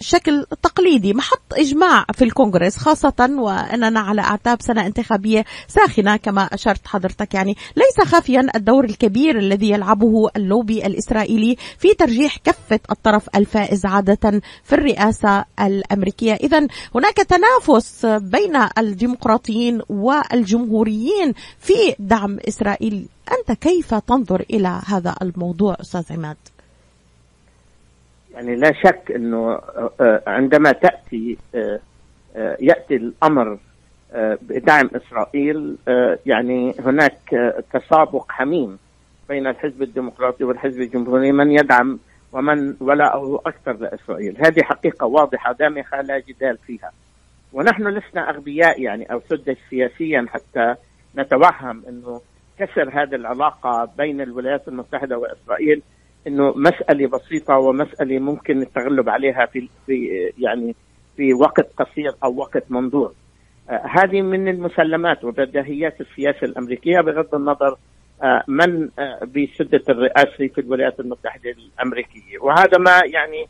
شكل 0.00 0.46
تقليدي 0.62 1.14
محط 1.14 1.42
إجماع 1.52 2.04
في 2.14 2.24
الكونغرس 2.24 2.76
خاصة 2.76 3.28
وأننا 3.38 4.00
على 4.00 4.20
أعتاب 4.20 4.62
سنة 4.62 4.86
انتخابية 4.86 5.44
ساخنة 5.68 6.16
كما 6.16 6.42
أشرت 6.42 6.86
حضرتك. 6.86 7.34
يعني 7.34 7.56
ليس 7.76 8.08
خافيا 8.08 8.46
الدور 8.54 8.84
الكبير 8.84 9.38
الذي 9.38 9.70
يلعبه 9.70 10.28
اللوبي 10.36 10.86
الإسرائيلي 10.86 11.56
في 11.78 11.94
ترجيح 11.94 12.36
كفة 12.36 12.80
الطرف 12.90 13.28
الفائز 13.36 13.86
عادة 13.86 14.40
في 14.64 14.72
الرئاسة 14.72 15.44
الأمريكية. 15.60 16.34
إذا 16.34 16.66
هناك 16.94 17.16
تنافس 17.16 18.06
بين 18.06 18.56
الديمقراطيين 18.78 19.80
والجمهوريين 19.88 21.34
في 21.58 21.94
دعم 21.98 22.38
إسرائيل. 22.48 23.08
أنت 23.32 23.58
كيف 23.58 23.94
تنظر 23.94 24.44
إلى 24.50 24.80
هذا 24.86 25.14
الموضوع 25.22 25.76
أستاذ 25.80 26.04
عماد؟ 26.10 26.36
يعني 28.34 28.56
لا 28.56 28.72
شك 28.72 29.12
إنه 29.16 29.52
آه، 29.52 29.90
آه، 30.00 30.22
عندما 30.26 30.72
تأتي 30.72 31.38
آه، 31.54 31.80
يأتي 32.60 32.96
الأمر 32.96 33.58
بدعم 34.42 34.90
إسرائيل 34.96 35.76
يعني 36.26 36.74
هناك 36.80 37.18
تسابق 37.72 38.32
حميم 38.32 38.78
بين 39.28 39.46
الحزب 39.46 39.82
الديمقراطي 39.82 40.44
والحزب 40.44 40.80
الجمهوري 40.80 41.32
من 41.32 41.50
يدعم 41.50 41.98
ومن 42.32 42.76
ولاءه 42.80 43.42
أكثر 43.46 43.72
لإسرائيل، 43.72 44.36
هذه 44.46 44.62
حقيقة 44.62 45.06
واضحة 45.06 45.52
دامغه 45.52 46.00
لا 46.00 46.18
جدال 46.18 46.58
فيها. 46.66 46.92
ونحن 47.52 47.88
لسنا 47.88 48.30
أغبياء 48.30 48.82
يعني 48.82 49.12
أو 49.12 49.20
سدج 49.28 49.56
سياسيا 49.70 50.26
حتى 50.28 50.74
نتوهم 51.16 51.82
إنه 51.88 52.20
كسر 52.58 52.90
هذه 53.02 53.14
العلاقة 53.14 53.88
بين 53.98 54.20
الولايات 54.20 54.68
المتحدة 54.68 55.18
وإسرائيل 55.18 55.82
إنه 56.26 56.52
مسألة 56.56 57.08
بسيطة 57.08 57.54
ومسألة 57.58 58.18
ممكن 58.18 58.62
التغلب 58.62 59.08
عليها 59.08 59.46
في 59.46 59.68
في 59.86 60.08
يعني 60.38 60.74
في 61.16 61.34
وقت 61.34 61.72
قصير 61.76 62.12
أو 62.24 62.36
وقت 62.36 62.64
منظور. 62.70 63.12
آه 63.70 63.82
هذه 63.98 64.22
من 64.22 64.48
المسلمات 64.48 65.24
وبديهيات 65.24 66.00
السياسة 66.00 66.42
الأمريكية 66.42 67.00
بغض 67.00 67.34
النظر 67.34 67.76
آه 68.22 68.42
من 68.48 68.88
آه 68.98 69.20
بسده 69.24 69.82
الرئاسة 69.88 70.46
في 70.54 70.60
الولايات 70.60 71.00
المتحدة 71.00 71.50
الأمريكية، 71.50 72.38
وهذا 72.40 72.78
ما 72.78 73.00
يعني 73.14 73.46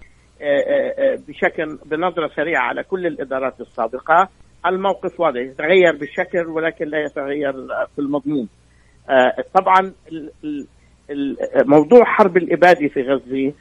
بشكل 1.28 1.78
بنظرة 1.86 2.28
سريعة 2.36 2.62
على 2.62 2.82
كل 2.82 3.06
الإدارات 3.06 3.60
السابقة 3.60 4.28
الموقف 4.66 5.20
واضح 5.20 5.40
يتغير 5.40 5.96
بالشكل 5.96 6.46
ولكن 6.46 6.84
لا 6.88 6.98
يتغير 7.04 7.52
في 7.94 7.98
المضمون. 7.98 8.48
طبعا 9.54 9.92
موضوع 11.64 12.04
حرب 12.04 12.36
الإبادة 12.36 12.88
في 12.88 13.02
غزة 13.02 13.52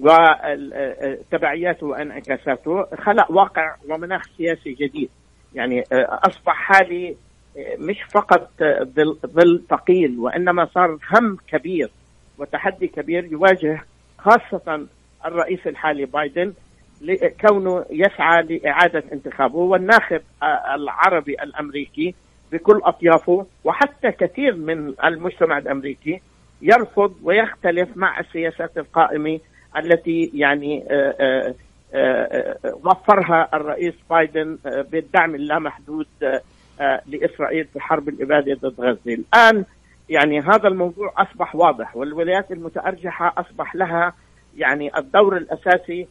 وتبعياته 0.00 1.86
وانعكاساته 1.86 2.86
خلق 2.96 3.30
واقع 3.30 3.74
ومناخ 3.88 4.22
سياسي 4.36 4.72
جديد. 4.72 5.10
يعني 5.54 5.80
آه، 5.92 6.20
أصبح 6.26 6.54
حالي 6.54 7.16
آه، 7.56 7.76
مش 7.78 8.02
فقط 8.02 8.50
ظل 9.26 9.62
ثقيل 9.70 10.18
وإنما 10.18 10.64
صار 10.74 10.98
هم 11.12 11.36
كبير 11.48 11.90
وتحدي 12.38 12.86
كبير 12.86 13.24
يواجه 13.24 13.82
خاصة 14.18 14.86
الرئيس 15.26 15.66
الحالي 15.66 16.04
بايدن 16.04 16.52
كونه 17.40 17.84
يسعى 17.90 18.42
لإعادة 18.42 19.04
انتخابه 19.12 19.58
والناخب 19.58 20.20
آه، 20.42 20.74
العربي 20.74 21.34
الأمريكي 21.42 22.14
بكل 22.52 22.80
أطيافه 22.84 23.46
وحتى 23.64 24.12
كثير 24.12 24.56
من 24.56 24.94
المجتمع 25.04 25.58
الأمريكي 25.58 26.20
يرفض 26.62 27.14
ويختلف 27.22 27.88
مع 27.96 28.20
السياسات 28.20 28.78
القائمة 28.78 29.40
التي 29.76 30.30
يعني 30.34 30.84
آه، 30.90 31.14
آه، 31.20 31.54
آه، 31.94 32.56
وفرها 32.84 33.48
الرئيس 33.54 33.94
بايدن 34.10 34.58
بالدعم 34.64 35.34
اللامحدود 35.34 36.06
لإسرائيل 37.06 37.64
في 37.64 37.80
حرب 37.80 38.08
الإبادة 38.08 38.54
ضد 38.54 38.80
غزة، 38.80 39.14
الآن 39.14 39.64
يعني 40.08 40.40
هذا 40.40 40.68
الموضوع 40.68 41.14
أصبح 41.16 41.56
واضح 41.56 41.96
والولايات 41.96 42.52
المتأرجحة 42.52 43.34
أصبح 43.38 43.76
لها 43.76 44.12
يعني 44.56 44.98
الدور 44.98 45.36
الأساسي 45.36 46.06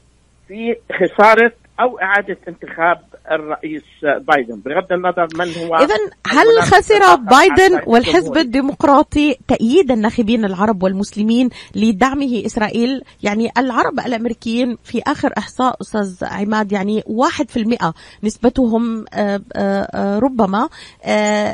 في 0.47 0.75
خسارة 0.91 1.51
أو 1.79 1.99
إعادة 1.99 2.37
انتخاب 2.47 3.01
الرئيس 3.31 3.83
بايدن 4.03 4.59
بغض 4.59 4.93
النظر 4.93 5.27
من 5.35 5.53
هو 5.53 5.75
اذا 5.75 5.95
هل 6.27 6.61
خسر 6.61 7.15
بايدن 7.15 7.81
والحزب 7.87 8.37
الديمقراطي 8.37 9.37
تأييد 9.47 9.91
الناخبين 9.91 10.45
العرب 10.45 10.83
والمسلمين 10.83 11.49
لدعمه 11.75 12.43
إسرائيل؟ 12.45 13.01
يعني 13.23 13.51
العرب 13.57 13.99
الأمريكيين 13.99 14.77
في 14.83 15.01
آخر 15.07 15.33
إحصاء 15.37 15.81
أستاذ 15.81 16.17
عماد 16.21 16.71
يعني 16.71 17.03
واحد 17.05 17.49
في 17.49 17.57
المئة 17.59 17.93
نسبتهم 18.23 19.05
آه، 19.13 19.41
آه، 19.55 19.87
آه، 19.93 20.19
ربما 20.19 20.69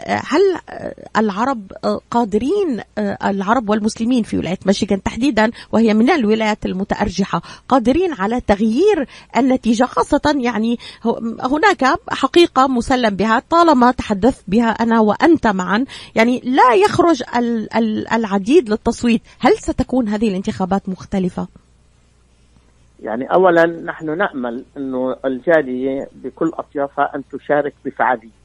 هل 0.08 0.42
العرب 1.18 1.72
قادرين 2.12 2.82
العرب 2.98 3.70
والمسلمين 3.70 4.24
في 4.24 4.38
ولاية 4.38 4.60
ميشيغان 4.66 5.04
تحديدا 5.04 5.52
وهي 5.72 5.94
من 5.94 6.10
الولايات 6.10 6.66
المتأرجحة 6.66 7.42
قادرين 7.70 8.14
على 8.14 8.42
تغيير 8.42 9.08
النتيجة؟ 9.38 9.86
خاصة 10.12 10.40
يعني 10.42 10.78
هناك 11.44 12.00
حقيقة 12.10 12.68
مسلم 12.68 13.16
بها 13.16 13.42
طالما 13.50 13.92
تحدثت 13.92 14.44
بها 14.48 14.70
أنا 14.70 15.00
وأنت 15.00 15.48
معا 15.48 15.86
يعني 16.16 16.42
لا 16.44 16.74
يخرج 16.74 17.24
العديد 18.14 18.70
للتصويت 18.70 19.22
هل 19.40 19.52
ستكون 19.58 20.08
هذه 20.08 20.30
الانتخابات 20.30 20.90
مختلفة؟ 20.90 21.48
يعني 23.00 23.26
اولا 23.26 23.66
نحن 23.66 24.18
نأمل 24.18 24.66
إنه 24.78 25.16
الجالية 25.26 26.08
بكل 26.24 26.52
أطيافها 26.54 27.12
أن 27.16 27.24
تشارك 27.32 27.74
بفعالية. 27.86 28.42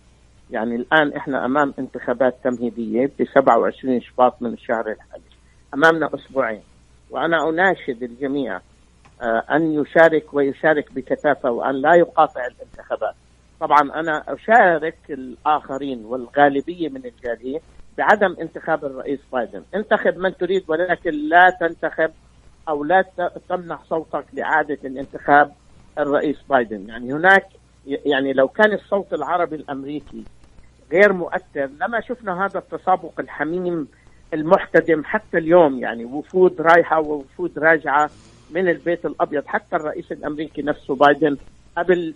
يعني 0.51 0.77
الآن 0.77 1.13
إحنا 1.13 1.45
أمام 1.45 1.75
انتخابات 1.79 2.37
تمهيدية 2.45 3.11
ب 3.19 3.25
27 3.35 4.01
شباط 4.01 4.43
من 4.43 4.53
الشهر 4.53 4.91
الحالي. 4.91 5.23
أمامنا 5.75 6.11
أسبوعين 6.15 6.61
وأنا 7.11 7.49
أناشد 7.49 8.03
الجميع 8.03 8.61
أن 9.23 9.73
يشارك 9.73 10.35
ويشارك 10.35 10.93
بكثافة 10.93 11.51
وأن 11.51 11.75
لا 11.75 11.95
يقاطع 11.95 12.47
الانتخابات. 12.47 13.15
طبعا 13.61 13.81
أنا 13.81 14.25
أشارك 14.29 14.99
الآخرين 15.11 16.05
والغالبية 16.05 16.89
من 16.89 17.03
الجالية 17.05 17.61
بعدم 17.99 18.37
انتخاب 18.41 18.85
الرئيس 18.85 19.21
بايدن. 19.33 19.63
انتخب 19.75 20.19
من 20.19 20.37
تريد 20.37 20.65
ولكن 20.69 21.11
لا 21.11 21.51
تنتخب 21.61 22.11
أو 22.69 22.85
لا 22.85 23.05
تمنح 23.49 23.85
صوتك 23.85 24.25
لإعادة 24.33 24.79
الانتخاب 24.85 25.53
الرئيس 25.99 26.37
بايدن. 26.51 26.89
يعني 26.89 27.13
هناك 27.13 27.47
يعني 27.87 28.33
لو 28.33 28.49
كان 28.49 28.73
الصوت 28.73 29.13
العربي 29.13 29.57
الأمريكي 29.57 30.25
غير 30.93 31.13
مؤثر 31.13 31.69
لما 31.81 32.01
شفنا 32.01 32.47
هذا 32.47 32.59
التسابق 32.59 33.21
الحميم 33.21 33.89
المحتدم 34.35 35.05
حتى 35.05 35.39
اليوم 35.39 35.79
يعني 35.79 36.05
وفود 36.05 36.61
رايحة 36.61 37.01
ووفود 37.01 37.59
راجعة 37.59 38.11
من 38.51 38.69
البيت 38.69 39.07
الأبيض. 39.07 39.47
حتى 39.47 39.77
الرئيس 39.77 40.13
الأمريكي 40.13 40.63
نفسه 40.63 40.95
بايدن 40.95 41.37
قبل 41.77 42.15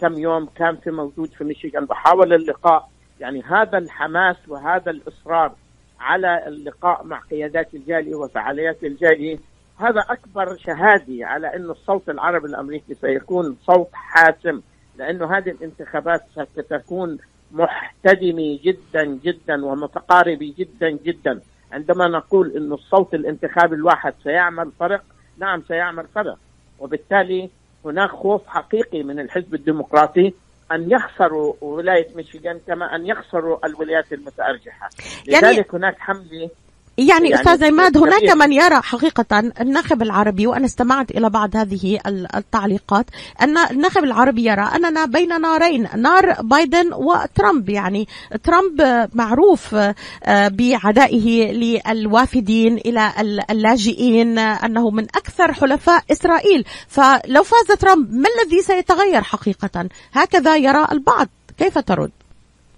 كم 0.00 0.18
يوم 0.18 0.46
كان 0.46 0.76
في 0.76 0.90
موجود 0.90 1.28
في 1.28 1.44
ميشيغان. 1.44 1.84
بحاول 1.84 2.32
اللقاء. 2.32 2.88
يعني 3.20 3.42
هذا 3.42 3.78
الحماس 3.78 4.36
وهذا 4.48 4.90
الإصرار 4.90 5.52
على 6.00 6.46
اللقاء 6.46 7.04
مع 7.04 7.20
قيادات 7.20 7.74
الجالية 7.74 8.14
وفعاليات 8.14 8.84
الجالية 8.84 9.38
هذا 9.78 10.00
أكبر 10.00 10.56
شهادة 10.56 11.26
على 11.26 11.56
إنه 11.56 11.72
الصوت 11.72 12.08
العربي 12.08 12.46
الأمريكي 12.46 12.94
سيكون 12.94 13.56
صوت 13.66 13.88
حاسم 13.92 14.60
لأنه 14.98 15.36
هذه 15.36 15.50
الانتخابات 15.50 16.20
ستكون 16.56 17.18
محتدمة 17.52 18.58
جدا 18.64 19.04
جدا 19.04 19.64
ومتقاربة 19.66 20.54
جدا 20.58 20.90
جدا. 20.90 21.40
عندما 21.72 22.08
نقول 22.08 22.56
إنه 22.56 22.74
الصوت 22.74 23.14
الانتخابي 23.14 23.74
الواحد 23.74 24.14
سيعمل 24.22 24.72
فرق 24.80 25.02
نعم 25.38 25.62
سيعمل 25.68 26.06
فرق 26.14 26.38
وبالتالي 26.78 27.50
هناك 27.84 28.10
خوف 28.10 28.46
حقيقي 28.46 29.02
من 29.02 29.20
الحزب 29.20 29.54
الديمقراطي 29.54 30.32
أن 30.72 30.90
يخسروا 30.90 31.54
ولاية 31.60 32.16
ميشيغان 32.16 32.60
كما 32.66 32.94
أن 32.94 33.06
يخسروا 33.06 33.66
الولايات 33.66 34.12
المتأرجحة. 34.12 34.90
يعني 35.26 35.40
لذلك 35.40 35.74
هناك 35.74 35.98
حملة 35.98 36.50
يعني, 36.98 37.30
يعني 37.30 37.34
أستاذ 37.34 37.64
عماد 37.64 37.96
هناك 37.96 38.30
من 38.30 38.52
يرى 38.52 38.80
حقيقة 38.82 39.38
الناخب 39.60 40.02
العربي 40.02 40.46
وأنا 40.46 40.64
استمعت 40.64 41.10
إلى 41.10 41.30
بعض 41.30 41.56
هذه 41.56 41.98
التعليقات 42.34 43.06
أن 43.42 43.58
الناخب 43.58 44.04
العربي 44.04 44.44
يرى 44.44 44.70
أننا 44.76 45.04
بين 45.04 45.40
نارين 45.40 45.88
نار 45.96 46.32
بايدن 46.42 46.92
وترامب. 46.92 47.68
يعني 47.68 48.08
ترامب 48.44 49.08
معروف 49.14 49.74
آه، 49.74 50.48
بعدائه 50.48 51.52
للوافدين 51.52 52.76
إلى 52.76 53.12
اللاجئين 53.50 54.38
أنه 54.38 54.90
من 54.90 55.04
أكثر 55.04 55.52
حلفاء 55.52 56.04
إسرائيل. 56.12 56.64
فلو 56.88 57.42
فاز 57.42 57.76
ترامب 57.78 58.12
ما 58.12 58.28
الذي 58.28 58.62
سيتغير 58.62 59.22
حقيقة؟ 59.22 59.88
هكذا 60.12 60.56
يرى 60.56 60.86
البعض. 60.92 61.28
كيف 61.58 61.78
ترد؟ 61.78 62.10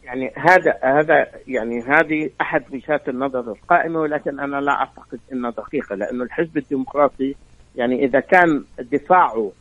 يعني 0.08 0.32
هذا 0.36 0.78
هذا 0.82 1.26
يعني 1.48 1.82
هذه 1.82 2.30
أحد 2.40 2.64
وجهات 2.72 3.08
النظر 3.08 3.40
القائمة 3.40 4.00
ولكن 4.00 4.40
أنا 4.40 4.56
لا 4.56 4.72
أعتقد 4.72 5.20
إنها 5.32 5.50
دقيقة 5.50 5.94
لأنه 5.94 6.24
الحزب 6.24 6.56
الديمقراطي 6.56 7.34
يعني 7.76 8.04
إذا 8.04 8.20
كان 8.20 8.64
دفاعه 8.78 9.52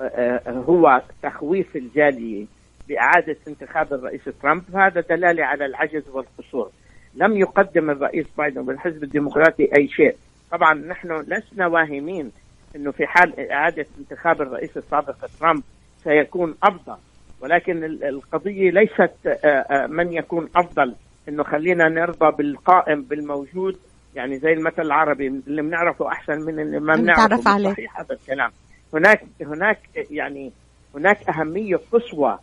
آه، 0.00 0.04
آه، 0.46 0.50
هو 0.50 1.02
تخويف 1.22 1.76
الجالية 1.76 2.46
بإعادة 2.88 3.36
انتخاب 3.48 3.92
الرئيس 3.92 4.20
ترامب 4.42 4.76
هذا 4.76 5.00
دلالة 5.00 5.44
على 5.44 5.66
العجز 5.66 6.08
والقصور. 6.08 6.70
لم 7.14 7.36
يقدم 7.36 7.90
الرئيس 7.90 8.26
بايدن 8.38 8.60
والحزب 8.60 9.04
الديمقراطي 9.04 9.70
أي 9.78 9.88
شيء. 9.88 10.16
طبعا 10.50 10.74
نحن 10.74 11.12
لسنا 11.12 11.66
واهمين 11.66 12.32
إنه 12.76 12.90
في 12.90 13.06
حال 13.06 13.50
إعادة 13.50 13.86
انتخاب 13.98 14.42
الرئيس 14.42 14.76
السابق 14.76 15.26
ترامب 15.40 15.62
سيكون 16.04 16.54
أفضل. 16.62 16.96
ولكن 17.40 17.84
القضية 17.84 18.70
ليست 18.70 19.26
آه، 19.26 19.48
آه، 19.48 19.86
من 19.86 20.12
يكون 20.12 20.48
أفضل. 20.56 20.94
إنه 21.28 21.42
خلينا 21.42 21.88
نرضى 21.88 22.36
بالقائم 22.36 23.02
بالموجود. 23.02 23.78
يعني 24.14 24.38
زي 24.38 24.52
المثل 24.52 24.82
العربي 24.82 25.26
اللي 25.26 25.62
بنعرفه 25.62 26.08
أحسن 26.08 26.40
من 26.40 26.60
اللي 26.60 26.80
ما 26.80 26.94
بنعرفه. 26.94 27.50
عليه. 27.50 27.72
صحيح 27.72 28.00
هذا 28.00 28.14
الكلام. 28.14 28.50
هناك 28.94 29.22
هناك 29.40 29.78
يعني 30.10 30.52
هناك 30.94 31.28
أهمية 31.28 31.76
قصوى 31.92 32.38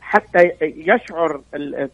حتى 0.00 0.50
يشعر 0.62 1.40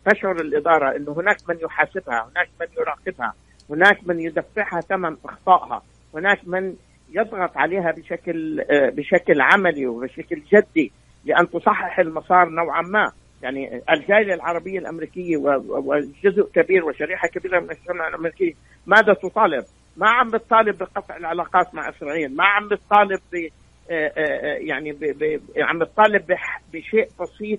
تشعر 0.07 0.41
الإدارة 0.41 0.97
إنه 0.97 1.13
هناك 1.13 1.37
من 1.49 1.57
يحاسبها، 1.63 2.29
هناك 2.31 2.49
من 2.61 2.67
يراقبها، 2.79 3.35
هناك 3.71 3.99
من 4.07 4.21
يدفعها 4.21 4.81
ثمن 4.81 5.17
إخطائها، 5.25 5.83
هناك 6.15 6.39
من 6.47 6.75
يضغط 7.11 7.57
عليها 7.57 7.93
بشكل 7.97 8.61
آه، 8.61 8.91
بشكل 8.91 9.41
عملي 9.41 9.87
وبشكل 9.87 10.43
جدي. 10.53 10.93
لأن 11.25 11.51
تصحح 11.51 11.99
المسار 11.99 12.49
نوعا 12.49 12.83
ما. 12.83 13.13
يعني 13.43 13.83
الجاليه 13.91 14.35
العربية 14.35 14.79
الأمريكية 14.79 15.37
وجزء 15.37 16.49
كبير 16.55 16.85
وشريحة 16.85 17.29
كبيرة 17.29 17.61
من 17.61 17.65
المجتمع 17.65 18.09
الامريكي 18.09 18.57
ماذا 18.87 19.15
تطالب؟ 19.15 19.65
ما 19.97 20.09
عم 20.09 20.31
بتطالب 20.31 20.79
بقطع 20.79 21.17
العلاقات 21.17 21.75
مع 21.75 21.89
إسرائيل، 21.89 22.37
ما 22.37 22.45
عم 22.45 22.69
بتطالب 22.69 23.21
ب 23.33 23.49
آه، 23.91 23.93
آه، 23.93 24.13
آه، 24.17 24.57
يعني 24.59 24.93
ب 24.93 24.99
ب 24.99 25.41
عم 25.59 25.79
بتطالب 25.79 26.37
بشيء 26.73 27.09
بسيط 27.21 27.59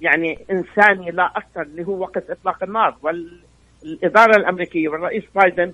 يعني 0.00 0.38
إنساني 0.50 1.10
لا 1.10 1.32
أكثر 1.36 1.62
اللي 1.62 1.86
هو 1.86 1.98
وقت 1.98 2.30
إطلاق 2.30 2.62
النار. 2.62 2.96
والإدارة 3.02 4.36
الأمريكية 4.36 4.88
والرئيس 4.88 5.24
بايدن 5.34 5.72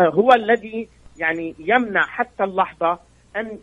هو 0.00 0.32
الذي 0.32 0.88
يعني 1.18 1.54
يمنع 1.58 2.02
حتى 2.06 2.44
اللحظة 2.44 2.98
ان 3.36 3.58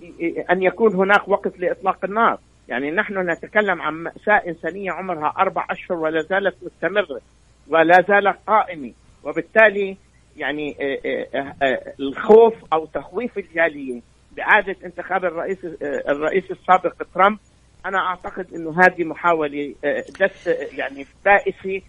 أن 0.51 0.63
يكون 0.63 0.95
هناك 0.95 1.27
وقت 1.27 1.59
لإطلاق 1.59 2.05
النار. 2.05 2.39
يعني 2.69 2.91
نحن 2.91 3.29
نتكلم 3.31 3.81
عن 3.81 3.93
مأساة 3.93 4.41
إنسانية 4.47 4.91
عمرها 4.91 5.33
أربع 5.37 5.67
أشهر 5.69 5.97
ولا 5.97 6.21
زالت 6.21 6.55
مستمرة 6.63 7.21
ولا 7.67 8.01
زالت 8.07 8.37
قائمة. 8.47 8.93
وبالتالي 9.23 9.97
يعني 10.37 10.75
آه، 10.81 11.27
آه، 11.35 11.53
آه، 11.63 11.93
الخوف 11.99 12.53
أو 12.73 12.85
تخويف 12.85 13.37
الجالية 13.37 14.01
بإعادة 14.35 14.75
انتخاب 14.85 15.25
الرئيس 15.25 15.65
الرئيس 16.09 16.51
السابق 16.51 16.93
ترامب 17.13 17.37
أنا 17.85 17.97
أعتقد 17.97 18.53
أنه 18.53 18.81
هذه 18.81 19.03
محاولة 19.03 19.75
دس 20.19 20.47
يعني 20.47 21.05
بائسة 21.25 21.81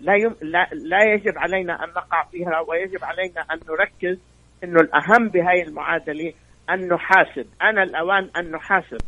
لا, 0.00 0.14
يم 0.14 0.34
لا 0.42 0.68
لا 0.72 1.02
يجب 1.14 1.38
علينا 1.38 1.84
أن 1.84 1.88
نقع 1.88 2.24
فيها 2.24 2.60
ويجب 2.68 3.04
علينا 3.04 3.40
أن 3.40 3.60
نركز 3.68 4.18
أنه 4.64 4.80
الأهم 4.80 5.28
بهذه 5.28 5.62
المعادلة 5.62 6.32
أن 6.70 6.88
نحاسب. 6.88 7.46
أنا 7.62 7.82
الأوان 7.82 8.30
أن 8.36 8.50
نحاسب. 8.50 8.98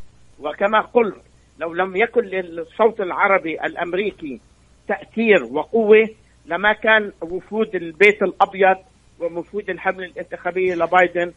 وكما 0.40 0.80
قلت 0.80 1.16
لو 1.58 1.74
لم 1.74 1.96
يكن 1.96 2.20
للصوت 2.24 3.00
العربي 3.00 3.60
الأمريكي 3.64 4.40
تأثير 4.88 5.44
وقوة 5.52 6.08
لما 6.46 6.72
كان 6.72 7.12
وفود 7.22 7.74
البيت 7.74 8.22
الأبيض 8.22 8.76
ووفود 9.20 9.70
الحملة 9.70 10.06
الانتخابية 10.06 10.74
لبايدن 10.74 11.32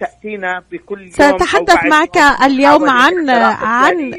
تأتينا 0.00 0.62
بكل 0.72 1.00
يوم 1.00 1.10
سأتحدث 1.10 1.84
معك 1.84 2.16
اليوم 2.44 2.90
عن 2.90 3.30
عن 3.30 4.12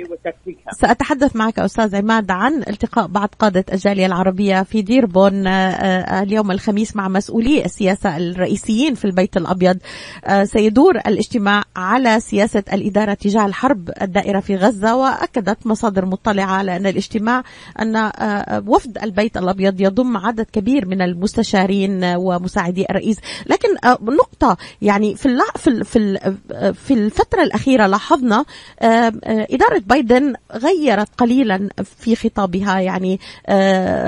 سأتحدث 0.72 1.36
معك 1.36 1.60
أستاذ 1.60 1.96
عماد 1.96 2.32
عن 2.32 2.58
التقاء 2.58 3.08
بعض 3.08 3.30
قادة 3.40 3.66
الجالية 3.74 4.06
العربية 4.06 4.64
في 4.64 4.82
ديربون 4.82 5.48
آه، 5.48 6.24
اليوم 6.24 6.52
الخميس 6.52 6.96
مع 6.96 7.08
مسؤولي 7.08 7.66
السياسة 7.66 8.18
الرئيسيين 8.18 8.96
في 8.96 9.06
البيت 9.06 9.38
الأبيض. 9.38 9.78
آه، 10.26 10.44
سيدور 10.44 10.96
الاجتماع 10.98 11.64
على 11.76 12.20
سياسة 12.20 12.64
الإدارة 12.74 13.14
تجاه 13.14 13.46
الحرب 13.46 13.90
الدائرة 14.02 14.40
في 14.40 14.56
غزة 14.56 14.96
وأكدت 14.96 15.68
مصادر 15.68 16.06
مطلعة 16.06 16.46
على 16.46 16.76
أن 16.76 16.86
الاجتماع 16.88 17.44
أن 17.80 17.96
آه، 17.96 18.64
وفد 18.68 18.98
البيت 18.98 19.38
الأبيض 19.38 19.82
يضم 19.82 20.18
عدد 20.18 20.46
كبير 20.46 20.86
من 20.88 21.02
المستشارين 21.02 22.04
ومساعدي 22.04 22.86
الرئيس. 22.90 23.18
لكن 23.46 23.70
نقطة 24.02 24.58
يعني 24.82 25.16
في 25.16 25.26
في 25.56 25.84
في 25.84 26.34
في 26.74 26.94
الفترة 26.94 27.44
الأخيرة 27.44 27.88
لاحظنا 27.88 28.46
إدارة 28.82 29.82
بايدن 29.88 30.34
غيرت 30.56 31.08
قليلا 31.18 31.70
في 32.00 32.16
خطابها 32.16 32.80
يعني 32.80 33.20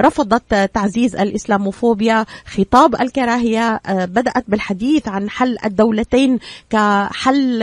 رفضت 0.01 0.69
تعزيز 0.73 1.15
الإسلاموفوبيا 1.15 2.25
خطاب 2.57 2.95
الكراهية 3.01 3.81
بدأت 3.89 4.43
بالحديث 4.47 5.07
عن 5.07 5.29
حل 5.29 5.57
الدولتين 5.65 6.39
كحل 6.69 7.59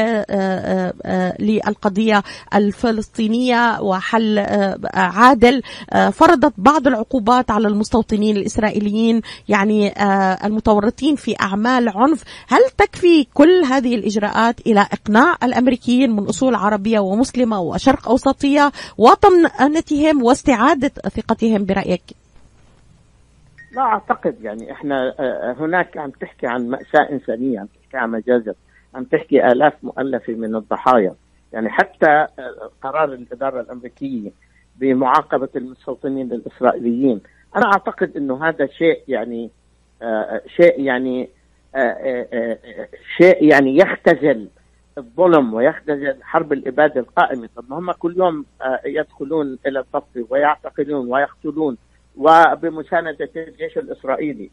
للقضية 1.41 2.23
الفلسطينية 2.55 3.81
وحل 3.81 4.39
عادل 4.95 5.63
فرضت 6.13 6.53
بعض 6.59 6.87
العقوبات 6.87 7.51
على 7.51 7.69
المستوطنين 7.69 8.37
الإسرائيليين 8.37 9.21
يعني 9.49 9.95
المتورطين 10.47 11.17
في 11.17 11.35
أعمال 11.41 11.89
عنف. 11.89 12.23
هل 12.49 12.61
تكفي 12.79 13.27
كل 13.35 13.52
كل 13.53 13.65
هذه 13.65 13.95
الإجراءات 13.95 14.67
إلى 14.67 14.81
إقناع 14.81 15.37
الأمريكيين 15.45 16.11
من 16.11 16.25
أصول 16.29 16.55
عربية 16.55 16.99
ومسلمة 16.99 17.61
وشرق 17.61 18.09
أوسطية 18.09 18.73
وطمأنتهم 18.99 20.23
واستعادة 20.23 20.89
ثقتهم 20.89 21.65
برأيك. 21.65 22.03
لا 23.73 23.83
أعتقد 23.83 24.37
يعني 24.43 24.73
إحنا 24.73 25.15
آه، 25.19 25.57
هناك 25.61 25.97
عم 25.97 26.11
تحكي 26.11 26.47
عن 26.47 26.69
مأساة 26.69 27.13
إنسانية 27.13 27.61
عم 27.61 27.67
تحكي 27.67 27.97
عن 27.97 28.11
مجازر 28.11 28.55
عم 28.95 29.05
تحكي 29.05 29.47
آلاف 29.47 29.73
مؤلفة 29.83 30.33
من 30.33 30.57
الضحايا. 30.57 31.15
يعني 31.53 31.71
حتى 31.71 32.11
آه، 32.11 32.71
قرار 32.83 33.13
الإدارة 33.13 33.61
الأمريكية 33.61 34.31
بمعاقبة 34.77 35.49
المستوطنين 35.57 36.33
الإسرائيليين 36.33 37.21
أنا 37.57 37.67
أعتقد 37.67 38.17
أنه 38.17 38.49
هذا 38.49 38.67
شيء 38.67 39.03
يعني 39.09 39.51
آه، 40.03 40.41
شيء 40.57 40.81
يعني 40.81 41.29
شيء 43.17 43.45
يعني 43.45 43.77
يختزل 43.77 44.49
الظلم 44.99 45.55
ويختزل 45.55 46.23
حرب 46.23 46.53
الإبادة 46.53 47.01
القائمة، 47.01 47.49
طب 47.57 47.65
ما 47.69 47.79
هم 47.79 47.93
كل 47.93 48.15
يوم 48.19 48.45
يدخلون 48.85 49.59
إلى 49.67 49.81
الصف 49.81 50.31
ويعتقلون 50.31 51.13
ويقتلون 51.13 51.77
وبمساندة 52.17 53.31
الجيش 53.37 53.79
الإسرائيلي. 53.79 54.51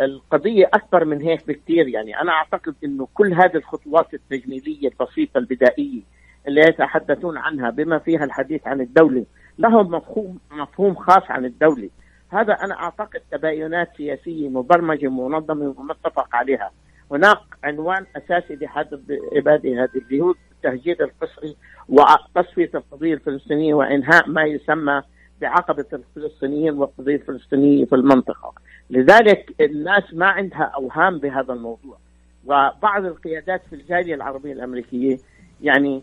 القضية 0.00 0.70
أكبر 0.74 1.04
من 1.04 1.22
هيك 1.22 1.46
بكثير 1.48 1.88
يعني 1.88 2.20
أنا 2.20 2.32
أعتقد 2.32 2.74
أنه 2.84 3.08
كل 3.14 3.34
هذه 3.34 3.56
الخطوات 3.56 4.14
التجميلية 4.14 4.88
البسيطة 4.88 5.38
البدائية 5.38 6.00
اللي 6.48 6.60
يتحدثون 6.60 7.36
عنها 7.38 7.70
بما 7.70 7.98
فيها 7.98 8.24
الحديث 8.24 8.66
عن 8.66 8.80
الدولة 8.80 9.24
لهم 9.58 9.86
مفهوم 9.94 10.38
مفهوم 10.52 10.94
خاص 10.94 11.22
عن 11.30 11.44
الدولة. 11.44 11.90
هذا 12.34 12.52
أنا 12.52 12.74
أعتقد 12.74 13.20
تباينات 13.30 13.88
سياسية 13.96 14.48
مبرمجة 14.48 15.08
منظمة 15.08 15.74
ومتفق 15.78 16.36
عليها. 16.36 16.70
هناك 17.10 17.38
عنوان 17.64 18.06
أساسي 18.16 18.54
لحد 18.54 19.18
عبادة 19.36 19.70
هذه 19.70 19.90
الجهود 19.96 20.36
التهجير 20.52 21.04
القسري 21.04 21.56
وتصفية 21.88 22.70
القضية 22.74 23.14
الفلسطينية 23.14 23.74
وإنهاء 23.74 24.28
ما 24.28 24.42
يسمى 24.42 25.02
بعقبة 25.40 25.86
الفلسطينيين 25.92 26.78
والقضية 26.78 27.14
الفلسطينية 27.14 27.84
في 27.84 27.94
المنطقة. 27.94 28.52
لذلك 28.90 29.54
الناس 29.60 30.14
ما 30.14 30.26
عندها 30.26 30.72
أوهام 30.76 31.18
بهذا 31.18 31.52
الموضوع. 31.52 31.98
وبعض 32.44 33.04
القيادات 33.04 33.62
في 33.70 33.76
الجالية 33.76 34.14
العربية 34.14 34.52
الأمريكية 34.52 35.18
يعني 35.62 36.02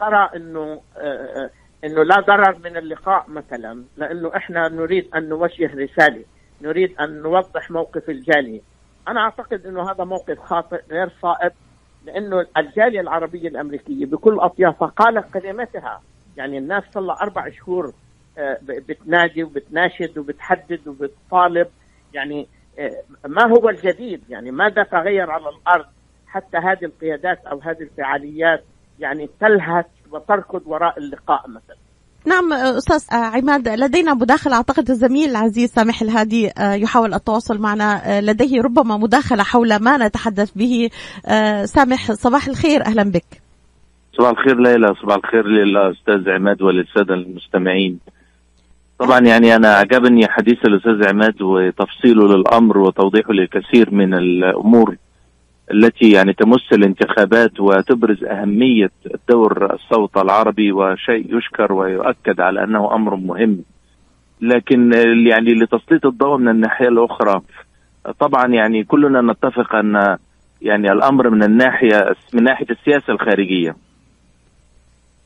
ترى 0.00 0.30
أنه 0.36 0.80
آه، 0.96 1.00
آه، 1.00 1.50
إنه 1.84 2.02
لا 2.02 2.20
ضرر 2.20 2.58
من 2.64 2.76
اللقاء 2.76 3.24
مثلا 3.28 3.84
لأنه 3.96 4.36
إحنا 4.36 4.68
نريد 4.68 5.08
أن 5.14 5.28
نوجه 5.28 5.70
رسالة 5.74 6.24
نريد 6.62 7.00
أن 7.00 7.22
نوضح 7.22 7.70
موقف 7.70 8.10
الجالية. 8.10 8.60
أنا 9.08 9.20
أعتقد 9.20 9.66
إنه 9.66 9.90
هذا 9.90 10.04
موقف 10.04 10.38
خاطئ 10.38 10.82
غير 10.90 11.12
صائب 11.22 11.52
لأنه 12.04 12.46
الجالية 12.56 13.00
العربية 13.00 13.48
الأمريكية 13.48 14.06
بكل 14.06 14.38
أطيافها 14.40 14.88
قالت 14.88 15.32
كلمتها 15.34 16.02
يعني 16.36 16.58
الناس 16.58 16.82
صار 16.94 17.02
لها 17.02 17.16
أربع 17.22 17.50
شهور 17.50 17.92
آه، 18.38 18.58
بتنادي 18.62 19.44
وبتناشد 19.44 20.18
وبتحدد 20.18 20.88
وبتطالب. 20.88 21.68
يعني 22.14 22.48
آه، 22.78 23.02
ما 23.26 23.46
هو 23.46 23.68
الجديد؟ 23.68 24.22
يعني 24.28 24.50
ماذا 24.50 24.82
تغير 24.82 25.30
على 25.30 25.48
الأرض؟ 25.48 25.86
حتى 26.26 26.56
هذه 26.56 26.84
القيادات 26.84 27.46
أو 27.46 27.58
هذه 27.58 27.82
الفعاليات 27.82 28.64
يعني 28.98 29.28
تلهث 29.40 29.86
وتركض 30.14 30.62
وراء 30.66 30.98
اللقاء 30.98 31.48
مثلا. 31.48 31.76
نعم 32.26 32.52
أستاذ 32.52 33.04
عماد 33.12 33.68
لدينا 33.68 34.14
مداخلة 34.14 34.56
أعتقد 34.56 34.90
الزميل 34.90 35.30
العزيز 35.30 35.70
سامح 35.70 36.02
الهادي 36.02 36.50
آه، 36.58 36.74
يحاول 36.74 37.14
التواصل 37.14 37.60
معنا 37.60 38.18
آه، 38.18 38.20
لديه 38.20 38.62
ربما 38.62 38.96
مداخلة 38.96 39.42
حول 39.42 39.76
ما 39.76 39.96
نتحدث 39.96 40.52
به. 40.56 40.90
آه، 41.26 41.64
سامح 41.64 42.12
صباح 42.12 42.46
الخير 42.46 42.86
أهلا 42.86 43.02
بك. 43.02 43.24
صباح 44.18 44.30
الخير 44.30 44.58
ليلى 44.58 44.94
صباح 45.02 45.16
الخير 45.16 45.46
للأستاذ 45.46 46.30
عماد 46.30 46.62
وللسادة 46.62 47.14
المستمعين. 47.14 47.98
طبعا 48.98 49.20
يعني 49.20 49.56
أنا 49.56 49.68
عجبني 49.74 50.28
حديث 50.28 50.58
الأستاذ 50.64 51.08
عماد 51.08 51.42
وتفصيله 51.42 52.36
للأمر 52.36 52.78
وتوضيحه 52.78 53.32
لكثير 53.32 53.94
من 53.94 54.14
الأمور. 54.14 54.96
التي 55.70 56.10
يعني 56.10 56.32
تمس 56.32 56.72
الانتخابات 56.72 57.60
وتبرز 57.60 58.24
أهمية 58.24 58.90
دور 59.28 59.74
الصوت 59.74 60.16
العربي 60.16 60.72
وشيء 60.72 61.36
يشكر 61.36 61.72
ويؤكد 61.72 62.40
على 62.40 62.64
أنه 62.64 62.94
أمر 62.94 63.16
مهم. 63.16 63.62
لكن 64.40 64.92
يعني 65.26 65.54
لتسليط 65.54 66.06
الضوء 66.06 66.36
من 66.38 66.48
الناحية 66.48 66.88
الأخرى 66.88 67.40
طبعا 68.20 68.46
يعني 68.46 68.84
كلنا 68.84 69.32
نتفق 69.32 69.74
أن 69.74 70.16
يعني 70.62 70.92
الأمر 70.92 71.30
من 71.30 71.42
الناحية 71.42 72.14
من 72.34 72.42
ناحية 72.42 72.66
السياسة 72.70 73.12
الخارجية 73.12 73.76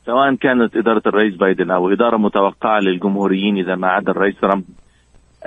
سواء 0.05 0.35
كانت 0.35 0.77
إدارة 0.77 1.01
الرئيس 1.05 1.35
بايدن 1.35 1.71
أو 1.71 1.89
إدارة 1.89 2.17
متوقعة 2.17 2.79
للجمهوريين 2.79 3.57
إذا 3.57 3.75
ما 3.75 3.87
عدا 3.87 4.11
الرئيس 4.11 4.35
ترامب. 4.41 4.63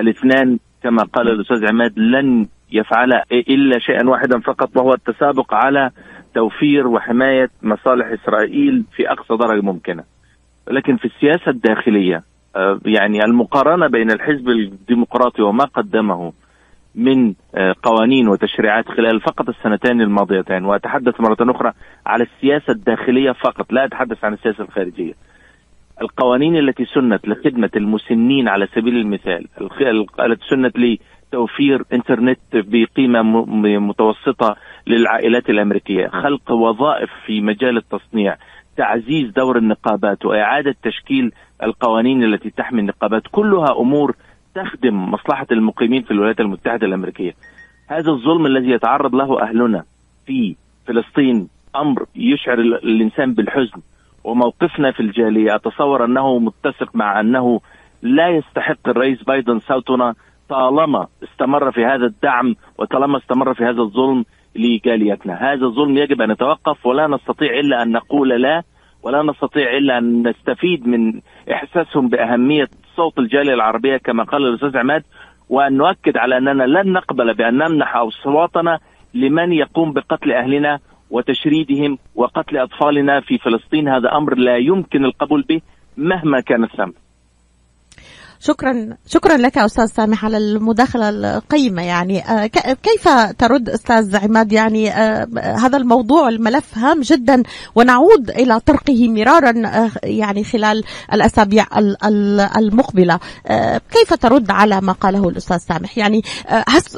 الاثنان 0.00 0.59
كما 0.83 1.02
قال 1.02 1.28
الأستاذ 1.28 1.66
عماد 1.68 1.98
لن 1.98 2.46
يفعل 2.73 3.13
إلا 3.33 3.79
شيئا 3.79 4.09
واحدا 4.09 4.41
فقط 4.41 4.77
وهو 4.77 4.95
التسابق 4.95 5.55
على 5.55 5.91
توفير 6.35 6.87
وحماية 6.87 7.51
مصالح 7.63 8.07
إسرائيل 8.07 8.85
في 8.97 9.11
أقصى 9.11 9.37
درجة 9.37 9.61
ممكنة. 9.61 10.05
لكن 10.71 10.97
في 10.97 11.05
السياسة 11.05 11.51
الداخلية 11.51 12.23
آه، 12.57 12.81
يعني 12.85 13.25
المقارنة 13.25 13.87
بين 13.87 14.11
الحزب 14.11 14.49
الديمقراطي 14.49 15.43
وما 15.43 15.65
قدمه 15.65 16.33
من 16.95 17.35
آه، 17.55 17.75
قوانين 17.83 18.29
وتشريعات 18.29 18.89
خلال 18.89 19.21
فقط 19.21 19.49
السنتين 19.49 20.01
الماضيتين 20.01 20.65
وأتحدث 20.65 21.21
مرة 21.21 21.37
أخرى 21.41 21.73
على 22.07 22.25
السياسة 22.25 22.73
الداخلية 22.73 23.33
فقط 23.33 23.73
لا 23.73 23.85
أتحدث 23.85 24.25
عن 24.25 24.33
السياسة 24.35 24.65
الخارجية. 24.65 25.13
القوانين 26.03 26.57
التي 26.57 26.85
سنت 26.85 27.29
لخدمة 27.29 27.71
المسنين 27.77 28.49
على 28.49 28.69
سبيل 28.75 28.97
المثال 28.97 29.49
التي 30.21 30.47
سنت 30.51 30.79
توفير 31.33 31.85
انترنت 31.92 32.38
بقيمة 32.53 33.23
متوسطة 33.79 34.57
للعائلات 34.87 35.51
الأمريكية، 35.51 36.07
خلق 36.09 36.51
وظائف 36.53 37.11
في 37.27 37.40
مجال 37.40 37.77
التصنيع، 37.77 38.37
تعزيز 38.77 39.31
دور 39.31 39.59
النقابات 39.59 40.25
وإعادة 40.25 40.75
تشكيل 40.83 41.33
القوانين 41.62 42.25
التي 42.25 42.51
تحمي 42.51 42.81
النقابات، 42.81 43.23
كلها 43.33 43.81
أمور 43.81 44.14
تخدم 44.55 45.11
مصلحة 45.11 45.47
المقيمين 45.53 46.03
في 46.03 46.11
الولايات 46.11 46.40
المتحدة 46.40 46.87
الأمريكية. 46.87 47.33
هذا 47.88 48.11
الظلم 48.11 48.47
الذي 48.47 48.71
يتعرض 48.71 49.14
له 49.14 49.42
أهلنا 49.42 49.85
في 50.27 50.57
فلسطين 50.87 51.49
أمر 51.77 52.07
يشعر 52.16 52.59
الإنسان 52.59 53.35
بالحزن. 53.35 53.81
وموقفنا 54.25 54.92
في 54.92 55.01
الجالية 55.01 55.55
أتصور 55.55 56.05
أنه 56.05 56.38
متسق 56.38 56.97
مع 56.97 57.21
أنه 57.21 57.61
لا 58.03 58.29
يستحق 58.29 58.88
الرئيس 58.88 59.23
بايدن 59.23 59.59
صوتنا. 59.59 60.14
طالما 60.53 61.07
استمر 61.25 61.73
في 61.73 61.85
هذا 61.85 62.07
الدعم 62.07 62.57
وطالما 62.79 63.19
استمر 63.19 63.55
في 63.55 63.65
هذا 63.65 63.81
الظلم 63.81 64.25
لجاليتنا. 64.57 65.35
هذا 65.53 65.65
الظلم 65.67 65.99
يجب 65.99 66.23
أن 66.23 66.31
يتوقف 66.31 66.87
ولا 66.87 67.07
نستطيع 67.07 67.61
إلا 67.61 67.83
أن 67.83 67.93
نقول 67.93 68.29
لا 68.29 68.62
ولا 69.03 69.23
نستطيع 69.23 69.77
إلا 69.77 69.99
أن 69.99 70.29
نستفيد 70.29 70.87
من 70.87 71.21
إحساسهم 71.53 72.09
بأهمية 72.09 72.69
صوت 72.97 73.19
الجالية 73.19 73.55
العربية 73.55 73.97
كما 73.97 74.25
قال 74.25 74.47
الأستاذ 74.47 74.77
عماد 74.77 75.03
وأن 75.49 75.77
نؤكد 75.77 76.17
على 76.17 76.38
أننا 76.38 76.62
لن 76.62 76.93
نقبل 76.93 77.35
بأن 77.35 77.55
نمنح 77.55 77.97
أصواتنا 77.97 78.79
لمن 79.15 79.53
يقوم 79.53 79.93
بقتل 79.93 80.33
أهلنا 80.33 80.79
وتشريدهم 81.11 81.99
وقتل 82.15 82.57
أطفالنا 82.57 83.21
في 83.21 83.38
فلسطين. 83.38 83.88
هذا 83.88 84.17
أمر 84.17 84.35
لا 84.35 84.57
يمكن 84.57 85.05
القبول 85.05 85.43
به 85.49 85.61
مهما 85.97 86.41
كان 86.41 86.65
الثمن 86.65 86.93
شكرا 88.44 88.88
شكرا 89.07 89.37
لك 89.37 89.59
أستاذ 89.59 89.87
سامح 89.87 90.24
على 90.24 90.37
المداخلة 90.37 91.09
القيمة. 91.09 91.83
يعني 91.83 92.24
آه، 92.24 92.46
كيف 92.83 93.09
ترد 93.38 93.68
أستاذ 93.68 94.16
عماد؟ 94.16 94.52
يعني 94.52 94.90
آه، 94.90 95.28
هذا 95.37 95.76
الموضوع 95.76 96.28
الملف 96.28 96.78
هام 96.78 97.00
جدا 97.00 97.42
ونعود 97.74 98.31
إلى 98.31 98.61
طرقه 98.61 99.09
مرارا 99.09 99.62
آه، 99.66 99.90
يعني 100.02 100.44
خلال 100.44 100.85
الأسابيع 101.12 101.66
المقبلة. 102.57 103.18
كيف 103.90 104.14
ترد 104.14 104.50
على 104.50 104.81
ما 104.81 104.92
قاله 104.92 105.28
الأستاذ 105.28 105.59
سامح؟ 105.59 105.98
يعني 105.98 106.22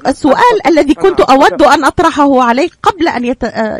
السؤال 0.07 0.67
الذي 0.67 0.95
كنت 0.95 1.21
أود 1.21 1.63
أن 1.63 1.85
أطرحه 1.85 2.43
عليك 2.43 2.73
قبل 2.83 3.09
أن 3.09 3.25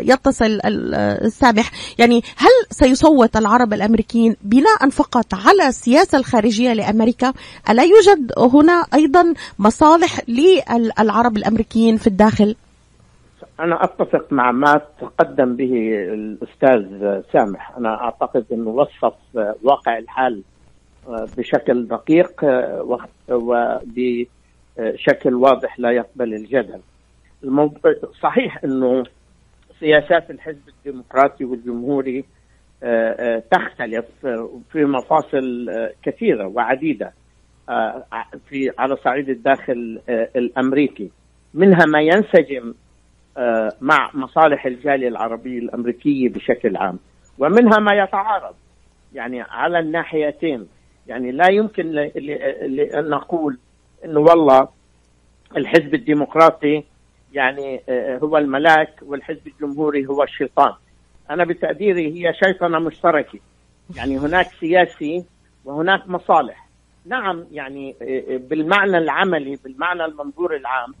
يتصل 0.07 0.59
السامح 0.63 1.71
يعني 1.97 2.23
هل 2.37 2.49
سيصوت 2.71 3.37
العرب 3.37 3.73
الأمريكيين 3.73 4.35
بناء 4.43 4.89
فقط 4.89 5.33
على 5.33 5.67
السياسة 5.67 6.17
الخارجية 6.17 6.73
لأمريكا؟ 6.73 7.33
ألا 7.69 7.83
يوجد 7.83 8.31
هنا 8.37 8.85
أيضا 8.93 9.33
مصالح 9.59 10.21
للعرب 10.29 11.37
الأمريكيين 11.37 11.97
في 11.97 12.07
الداخل؟ 12.07 12.55
أنا 13.59 13.83
أتفق 13.83 14.33
مع 14.33 14.51
ما 14.51 14.81
تقدم 15.01 15.55
به 15.55 15.73
الأستاذ 16.13 17.21
سامح. 17.33 17.77
أنا 17.77 18.01
أعتقد 18.01 18.45
أنه 18.51 18.69
وصف 18.69 19.13
واقع 19.63 19.97
الحال 19.97 20.41
بشكل 21.37 21.87
دقيق 21.87 22.31
وبشكل 23.29 25.33
واضح 25.33 25.79
لا 25.79 25.91
يقبل 25.91 26.33
الجدل. 26.33 26.79
صحيح 28.21 28.63
أنه 28.63 29.03
سياسات 29.79 30.31
الحزب 30.31 30.61
الديمقراطي 30.67 31.45
والجمهوري 31.45 32.25
تختلف 33.51 34.05
في 34.71 34.85
مفاصل 34.85 35.69
كثيرة 36.03 36.47
وعديدة. 36.47 37.05
آه، 37.05 37.13
في 38.49 38.71
على 38.77 38.95
صعيد 38.95 39.29
الداخل 39.29 39.99
آه، 40.09 40.29
الأمريكي. 40.35 41.11
منها 41.53 41.85
ما 41.85 42.01
ينسجم 42.01 42.73
آه، 43.37 43.71
مع 43.81 44.11
مصالح 44.13 44.65
الجالية 44.65 45.07
العربية 45.07 45.59
الأمريكية 45.59 46.29
بشكل 46.29 46.77
عام. 46.77 46.99
ومنها 47.37 47.79
ما 47.79 47.93
يتعارض 47.93 48.55
يعني 49.13 49.41
على 49.41 49.79
الناحيتين. 49.79 50.67
يعني 51.07 51.31
لا 51.31 51.49
يمكن 51.49 51.97
أن 52.95 53.09
نقول 53.09 53.57
إنه 54.05 54.19
والله 54.19 54.67
الحزب 55.57 55.93
الديمقراطي 55.93 56.83
يعني 57.33 57.81
هو 58.23 58.37
الملاك 58.37 58.99
والحزب 59.01 59.47
الجمهوري 59.47 60.05
هو 60.05 60.23
الشيطان. 60.23 60.73
أنا 61.29 61.45
بتقديري 61.45 62.13
هي 62.13 62.33
شيطنة 62.33 62.79
مشتركة. 62.79 63.39
يعني 63.95 64.17
هناك 64.17 64.47
سياسي 64.59 65.25
وهناك 65.65 66.09
مصالح. 66.09 66.64
نعم 67.05 67.45
يعني 67.51 67.95
بالمعنى 68.49 68.97
العملي 68.97 69.59
بالمعنى 69.63 70.05
المنظور 70.05 70.55
العام 70.55 70.93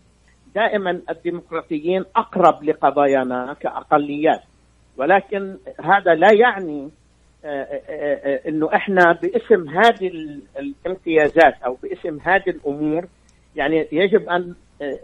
دائما 0.55 1.01
الديمقراطيين 1.09 2.05
أقرب 2.15 2.63
لقضايانا 2.63 3.53
كأقليات. 3.59 4.41
ولكن 4.97 5.57
هذا 5.83 6.15
لا 6.15 6.31
يعني 6.33 6.89
إنه 8.47 8.69
إحنا 8.75 9.11
باسم 9.11 9.69
هذه 9.69 10.11
الامتيازات 10.59 11.55
أو 11.65 11.77
باسم 11.83 12.19
هذه 12.23 12.49
الأمور 12.49 13.05
يعني 13.55 13.87
يجب 13.91 14.29
أن 14.29 14.55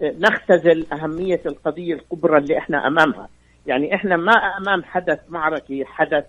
نختزل 0.02 0.86
أهمية 0.94 1.42
القضية 1.46 1.94
الكبرى 1.94 2.38
اللي 2.38 2.58
إحنا 2.58 2.88
أمامها. 2.88 3.30
يعني 3.68 3.96
إحنا 3.96 4.18
ما 4.18 4.32
أمام 4.32 4.84
حدث 4.84 5.20
معركي 5.30 5.86
حدث 5.86 6.26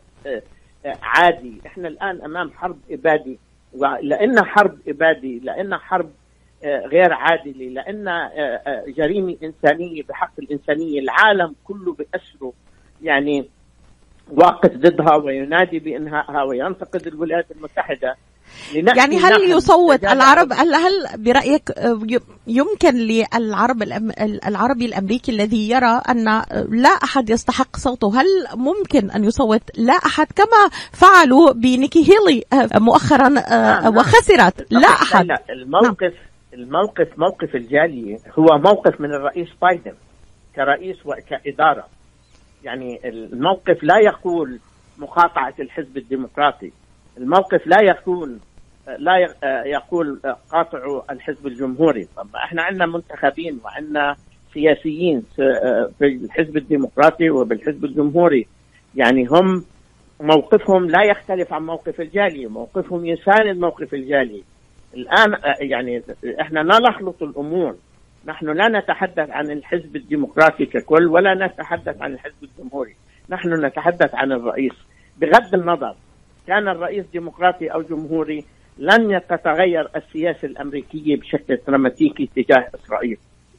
عادي. 1.03 1.61
إحنا 1.67 1.89
الآن 1.89 2.23
أمام 2.23 2.51
حرب 2.51 2.79
إبادي. 2.91 3.39
ولأن 3.75 4.45
حرب 4.45 4.79
إبادي 4.89 5.39
لأن 5.39 5.77
حرب 5.77 6.11
غير 6.65 7.13
عادلة 7.13 7.65
لأن 7.69 8.31
جريمة 8.97 9.37
إنسانية 9.43 10.03
بحق 10.03 10.33
الإنسانية 10.39 11.01
العالم 11.01 11.55
كله 11.65 11.93
بأسره. 11.95 12.53
يعني 13.03 13.49
واقف 14.37 14.71
ضدها 14.77 15.17
وينادي 15.17 15.79
بانهائها 15.79 16.43
وينتقد 16.43 17.07
الولايات 17.07 17.47
المتحدة 17.51 18.17
يعني 18.75 19.19
هل 19.19 19.51
يصوت 19.51 20.05
العرب؟ 20.05 20.53
هل 20.53 20.75
هل 20.75 20.93
برأيك 21.17 21.71
يمكن 22.47 22.95
للعرب 22.95 23.83
العربي 24.47 24.87
الأمريكي 24.87 25.33
الذي 25.33 25.71
يرى 25.71 26.03
أن 26.11 26.25
لا 26.69 26.89
أحد 26.89 27.31
يستحق 27.31 27.77
صوته 27.77 28.21
هل 28.21 28.27
ممكن 28.55 29.11
أن 29.11 29.25
يصوت 29.25 29.63
لا 29.79 29.93
أحد 29.93 30.27
كما 30.37 30.69
فعلوا 30.93 31.53
بنيكي 31.53 31.99
هيلي 31.99 32.45
مؤخرا 32.75 33.29
نعم 33.29 33.97
وخسرت؟ 33.97 34.73
لا 34.73 34.89
أحد. 34.89 35.27
لا 35.27 35.43
الموقف 35.51 36.03
نعم. 36.03 36.13
الموقف 36.55 37.09
موقف 37.19 37.55
الجالية 37.55 38.19
هو 38.39 38.59
موقف 38.59 39.01
من 39.01 39.15
الرئيس 39.15 39.49
بايدن 39.63 39.95
كرئيس 40.57 40.97
وكإدارة. 41.05 41.87
يعني 42.65 43.01
الموقف 43.09 43.83
لا 43.83 43.99
يقول 43.99 44.59
مقاطعة 44.99 45.55
الحزب 45.61 45.97
الديمقراطي. 45.97 46.73
الموقف 47.19 47.67
لا 47.67 47.83
يكون 47.83 48.41
لا 48.99 49.35
يقول 49.67 50.21
قاطعوا 50.51 51.13
الحزب 51.13 51.47
الجمهوري. 51.47 52.09
طب 52.17 52.29
إحنا 52.37 52.63
عندنا 52.63 52.87
منتخبين 52.87 53.61
وعندنا 53.65 54.17
سياسيين 54.55 55.23
في 55.99 56.03
الحزب 56.03 56.57
الديمقراطي 56.57 57.31
وبالحزب 57.31 57.85
الجمهوري. 57.85 58.47
يعني 58.95 59.27
هم 59.27 59.65
موقفهم 60.21 60.87
لا 60.87 61.03
يختلف 61.03 61.53
عن 61.53 61.63
موقف 61.63 62.01
الجالية 62.01 62.47
موقفهم 62.47 63.07
يساند 63.07 63.59
موقف 63.59 63.95
الجالية 63.95 64.43
الآن 64.95 65.37
يعني 65.61 66.03
إحنا 66.41 66.61
لا 66.61 66.79
نخلط 66.79 67.23
الأمور. 67.23 67.77
نحن 68.27 68.47
لا 68.47 68.69
نتحدث 68.69 69.31
عن 69.31 69.51
الحزب 69.51 69.97
الديمقراطي 69.97 70.67
ككل 70.67 71.07
ولا 71.07 71.47
نتحدث 71.47 72.03
عن 72.03 72.13
الحزب 72.13 72.35
الجمهوري. 72.43 72.97
نحن 73.29 73.65
نتحدث 73.65 74.15
عن 74.15 74.33
الرئيس. 74.33 74.73
بغض 75.19 75.55
النظر 75.55 75.95
كان 76.47 76.69
الرئيس 76.69 77.07
ديمقراطي 77.13 77.69
أو 77.69 77.83
جمهوري 77.83 78.45
لن 78.79 79.21
تتغير 79.29 79.89
السياسة 79.97 80.49
الأمريكية 80.49 81.17
بشكل 81.17 81.59
دراماتيكي 81.67 82.31
تجاه 82.37 82.69
إسرائيل. 82.75 83.19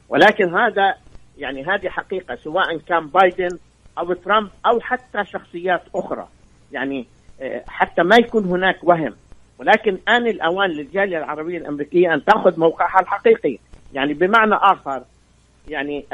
ولكن 0.09 0.55
هذا 0.55 0.95
يعني 1.37 1.65
هذه 1.65 1.89
حقيقة 1.89 2.35
سواء 2.35 2.77
كان 2.77 3.07
بايدن 3.07 3.57
أو 3.97 4.13
ترامب 4.13 4.49
أو 4.65 4.79
حتى 4.79 5.25
شخصيات 5.25 5.81
أخرى. 5.95 6.27
يعني 6.71 7.07
حتى 7.67 8.03
ما 8.03 8.15
يكون 8.15 8.45
هناك 8.45 8.83
وهم. 8.83 9.13
ولكن 9.59 9.97
آن 10.07 10.27
الأوان 10.27 10.69
للجالية 10.69 11.17
العربية 11.17 11.57
الأمريكية 11.57 12.13
أن 12.13 12.25
تأخذ 12.25 12.59
موقعها 12.59 12.99
الحقيقي. 13.01 13.57
يعني 13.93 14.13
بمعنى 14.13 14.55
آخر 14.55 15.03
يعني 15.67 16.05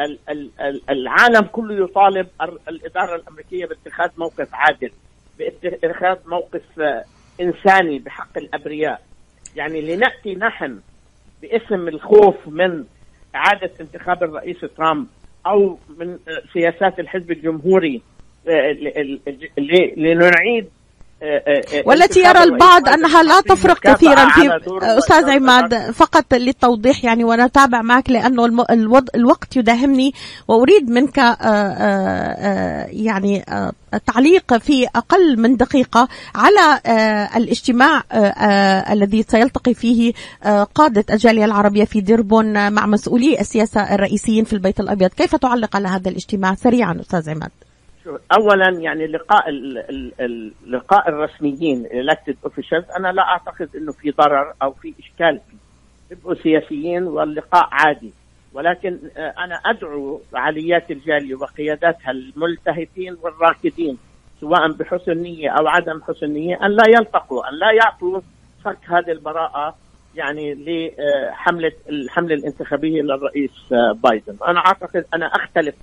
العالم 0.90 1.42
كله 1.52 1.84
يطالب 1.84 2.28
الإدارة 2.70 3.16
الأمريكية 3.16 3.66
باتخاذ 3.66 4.10
موقف 4.18 4.48
عادل 4.54 4.92
باتخاذ 5.40 6.18
موقف 6.26 6.64
إنساني 7.42 8.00
بحق 8.00 8.38
الأبرياء. 8.38 9.02
يعني 9.56 9.82
لنأتي 9.82 10.36
نحن 10.36 10.80
باسم 11.42 11.88
الخوف 11.88 12.48
من 12.48 12.86
إعادة 13.36 13.72
انتخاب 13.82 14.24
الرئيس 14.24 14.60
ترامب 14.78 15.08
أو 15.46 15.78
من 15.98 16.20
سياسات 16.54 17.00
الحزب 17.00 17.32
الجمهوري 17.32 18.02
لنعيد 19.98 20.66
آه، 20.66 20.68
آه، 20.68 20.68
آه، 20.68 20.79
والتي 21.86 22.20
يرى 22.20 22.44
البعض 22.44 22.90
أنها 22.90 23.24
لا 23.24 23.42
تفرق 23.42 23.80
كثيرا 23.80 24.30
في 24.30 24.60
أستاذ 24.82 25.30
عماد 25.30 25.92
فقط 25.92 26.34
للتوضيح 26.34 27.06
يعني 27.06 27.24
وأنا 27.24 27.46
أتابع 27.46 27.82
معك 27.82 28.10
لأنه 28.10 28.66
الوقت 29.16 29.58
يداهمني 29.58 30.14
وأريد 30.48 30.90
منك 30.90 31.18
يعني 32.88 33.46
تعليق 34.08 34.58
في 34.58 34.88
أقل 34.96 35.40
من 35.40 35.58
دقيقة 35.58 36.08
على 36.36 36.82
الاجتماع 37.36 38.04
الذي 38.92 39.26
سيلتقي 39.30 39.74
فيه 39.74 40.14
قادة 40.76 41.06
الجالية 41.12 41.46
العربية 41.46 41.84
في 41.84 42.02
ديربون 42.02 42.72
مع 42.72 42.86
مسؤولي 42.86 43.40
السياسة 43.40 43.96
الرئيسيين 43.96 44.44
في 44.44 44.54
البيت 44.54 44.80
الأبيض، 44.80 45.10
كيف 45.10 45.36
تعلق 45.36 45.76
على 45.76 45.88
هذا 45.88 46.10
الاجتماع 46.10 46.56
سريعا 46.56 46.98
أستاذ 47.02 47.30
عماد؟ 47.30 47.52
اولا 48.34 48.70
يعني 48.80 49.08
لقاء 49.08 49.52
لقاء 50.68 51.10
الرسميين 51.10 51.86
elected 51.86 52.50
officials 52.50 52.96
أنا 52.98 53.12
لا 53.12 53.22
أعتقد 53.22 53.70
إنه 53.76 53.92
في 53.92 54.12
ضرر 54.12 54.54
أو 54.62 54.72
في 54.72 54.94
إشكال. 55.00 55.40
فيه 56.10 56.34
سياسيين 56.34 57.04
واللقاء 57.04 57.70
عادي. 57.72 58.14
ولكن 58.54 59.00
أنا 59.18 59.56
أدعو 59.66 60.22
فعاليات 60.32 60.92
الجالية 60.92 61.36
وقياداتها 61.36 62.12
الملتهفين 62.12 63.18
والراكدين 63.22 63.98
سواء 64.42 64.72
بحسن 64.72 65.18
نية 65.18 65.50
أو 65.50 65.68
عدم 65.68 66.02
حسن 66.08 66.28
نية 66.28 66.66
أن 66.66 66.72
لا 66.72 66.84
يلتقوا 66.88 67.50
أن 67.50 67.54
لا 67.54 67.72
يعطوا 67.72 68.22
فك 68.66 68.78
هذه 68.88 69.12
البراءة 69.12 69.76
يعني 70.16 70.54
لحمله 70.54 71.72
الحمله 71.90 72.36
الانتخابية 72.36 73.02
للرئيس 73.02 73.52
بايدن، 74.04 74.36
أنا 74.48 74.60
أعتقد 74.60 75.06
أنا 75.14 75.26
أختلف 75.26 75.76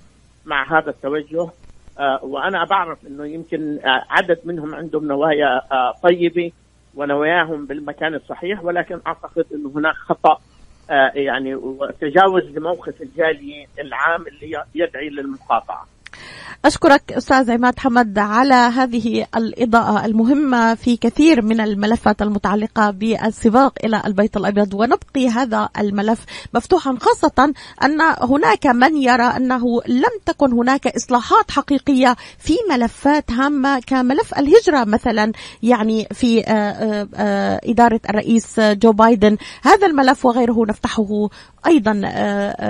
مع 0.46 0.78
هذا 0.78 0.90
التوجه. 0.90 1.40
آه، 1.40 1.50
وأنا 2.22 2.64
بعرف 2.64 3.06
إنه 3.06 3.26
يمكن 3.26 3.78
آه، 3.85 4.04
عدد 4.11 4.38
منهم 4.44 4.74
عندهم 4.74 5.06
نوايا 5.06 5.61
آه، 5.72 5.94
طيبة 6.02 6.52
ونواياهم 6.94 7.66
بالمكان 7.66 8.14
الصحيح 8.14 8.64
ولكن 8.64 9.00
أعتقد 9.06 9.44
إنه 9.54 9.72
هناك 9.74 9.94
خطأ 9.94 10.40
يعني 11.14 11.54
وتجاوز 11.54 12.44
لموقف 12.44 13.02
الجالية 13.02 13.66
العام 13.78 14.26
اللي 14.26 14.62
يدعي 14.74 15.09
للمقاطعة. 15.09 15.87
أشكرك 16.64 17.12
أستاذ 17.12 17.50
عماد 17.50 17.78
حمد 17.78 18.18
على 18.18 18.54
هذه 18.54 19.26
الإضاءة 19.37 20.06
المهمة 20.06 20.74
في 20.74 20.96
كثير 20.96 21.42
من 21.42 21.61
الملفات 21.61 22.22
المتعلقة 22.22 22.90
بالسباق 22.90 23.72
إلى 23.85 24.02
البيت 24.06 24.37
الأبيض. 24.37 24.74
ونبقي 24.74 25.28
هذا 25.28 25.68
الملف 25.78 26.24
مفتوحا 26.54 26.96
خاصة 27.00 27.52
أن 27.85 28.00
هناك 28.20 28.66
من 28.66 28.96
يرى 28.96 29.22
أنه 29.22 29.80
لم 29.88 30.20
تكن 30.26 30.52
هناك 30.52 30.87
إصلاحات 30.87 31.50
حقيقية 31.50 32.16
في 32.38 32.54
ملفات 32.70 33.30
هامة 33.30 33.80
كملف 33.80 34.38
الهجرة 34.38 34.85
مثلا 34.85 35.32
يعني 35.62 36.09
في 36.12 36.40
آه، 36.40 36.50
آه، 36.50 37.09
آه، 37.14 37.61
إدارة 37.64 38.00
الرئيس 38.11 38.61
جو 38.61 38.92
بايدن. 38.92 39.37
هذا 39.62 39.87
الملف 39.87 40.26
وغيره 40.26 40.66
نفتحه 40.68 41.28
أيضا 41.66 41.92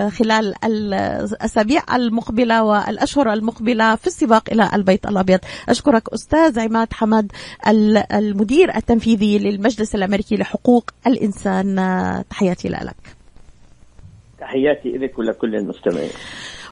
خلال 0.08 0.54
الأسابيع 0.64 1.82
المقبلة 1.96 2.62
والأشهر 2.62 3.32
المقبلة 3.32 3.96
في 3.96 4.06
السباق 4.06 4.50
إلى 4.52 4.70
البيت 4.74 5.06
الأبيض. 5.06 5.38
أشكرك 5.68 6.12
أستاذ 6.14 6.60
عماد 6.60 6.92
حمد 6.92 7.32
المدير 8.12 8.76
التنفيذي 8.76 9.38
للمجلس 9.38 9.94
الأمريكي 9.94 10.36
لحقوق 10.36 10.90
الإنسان. 11.06 11.76
تحياتي 12.30 12.68
لك. 12.68 12.96
تحياتي 14.40 14.88
لك 14.88 15.18
ولكل 15.18 15.54
المستمعين. 15.54 16.10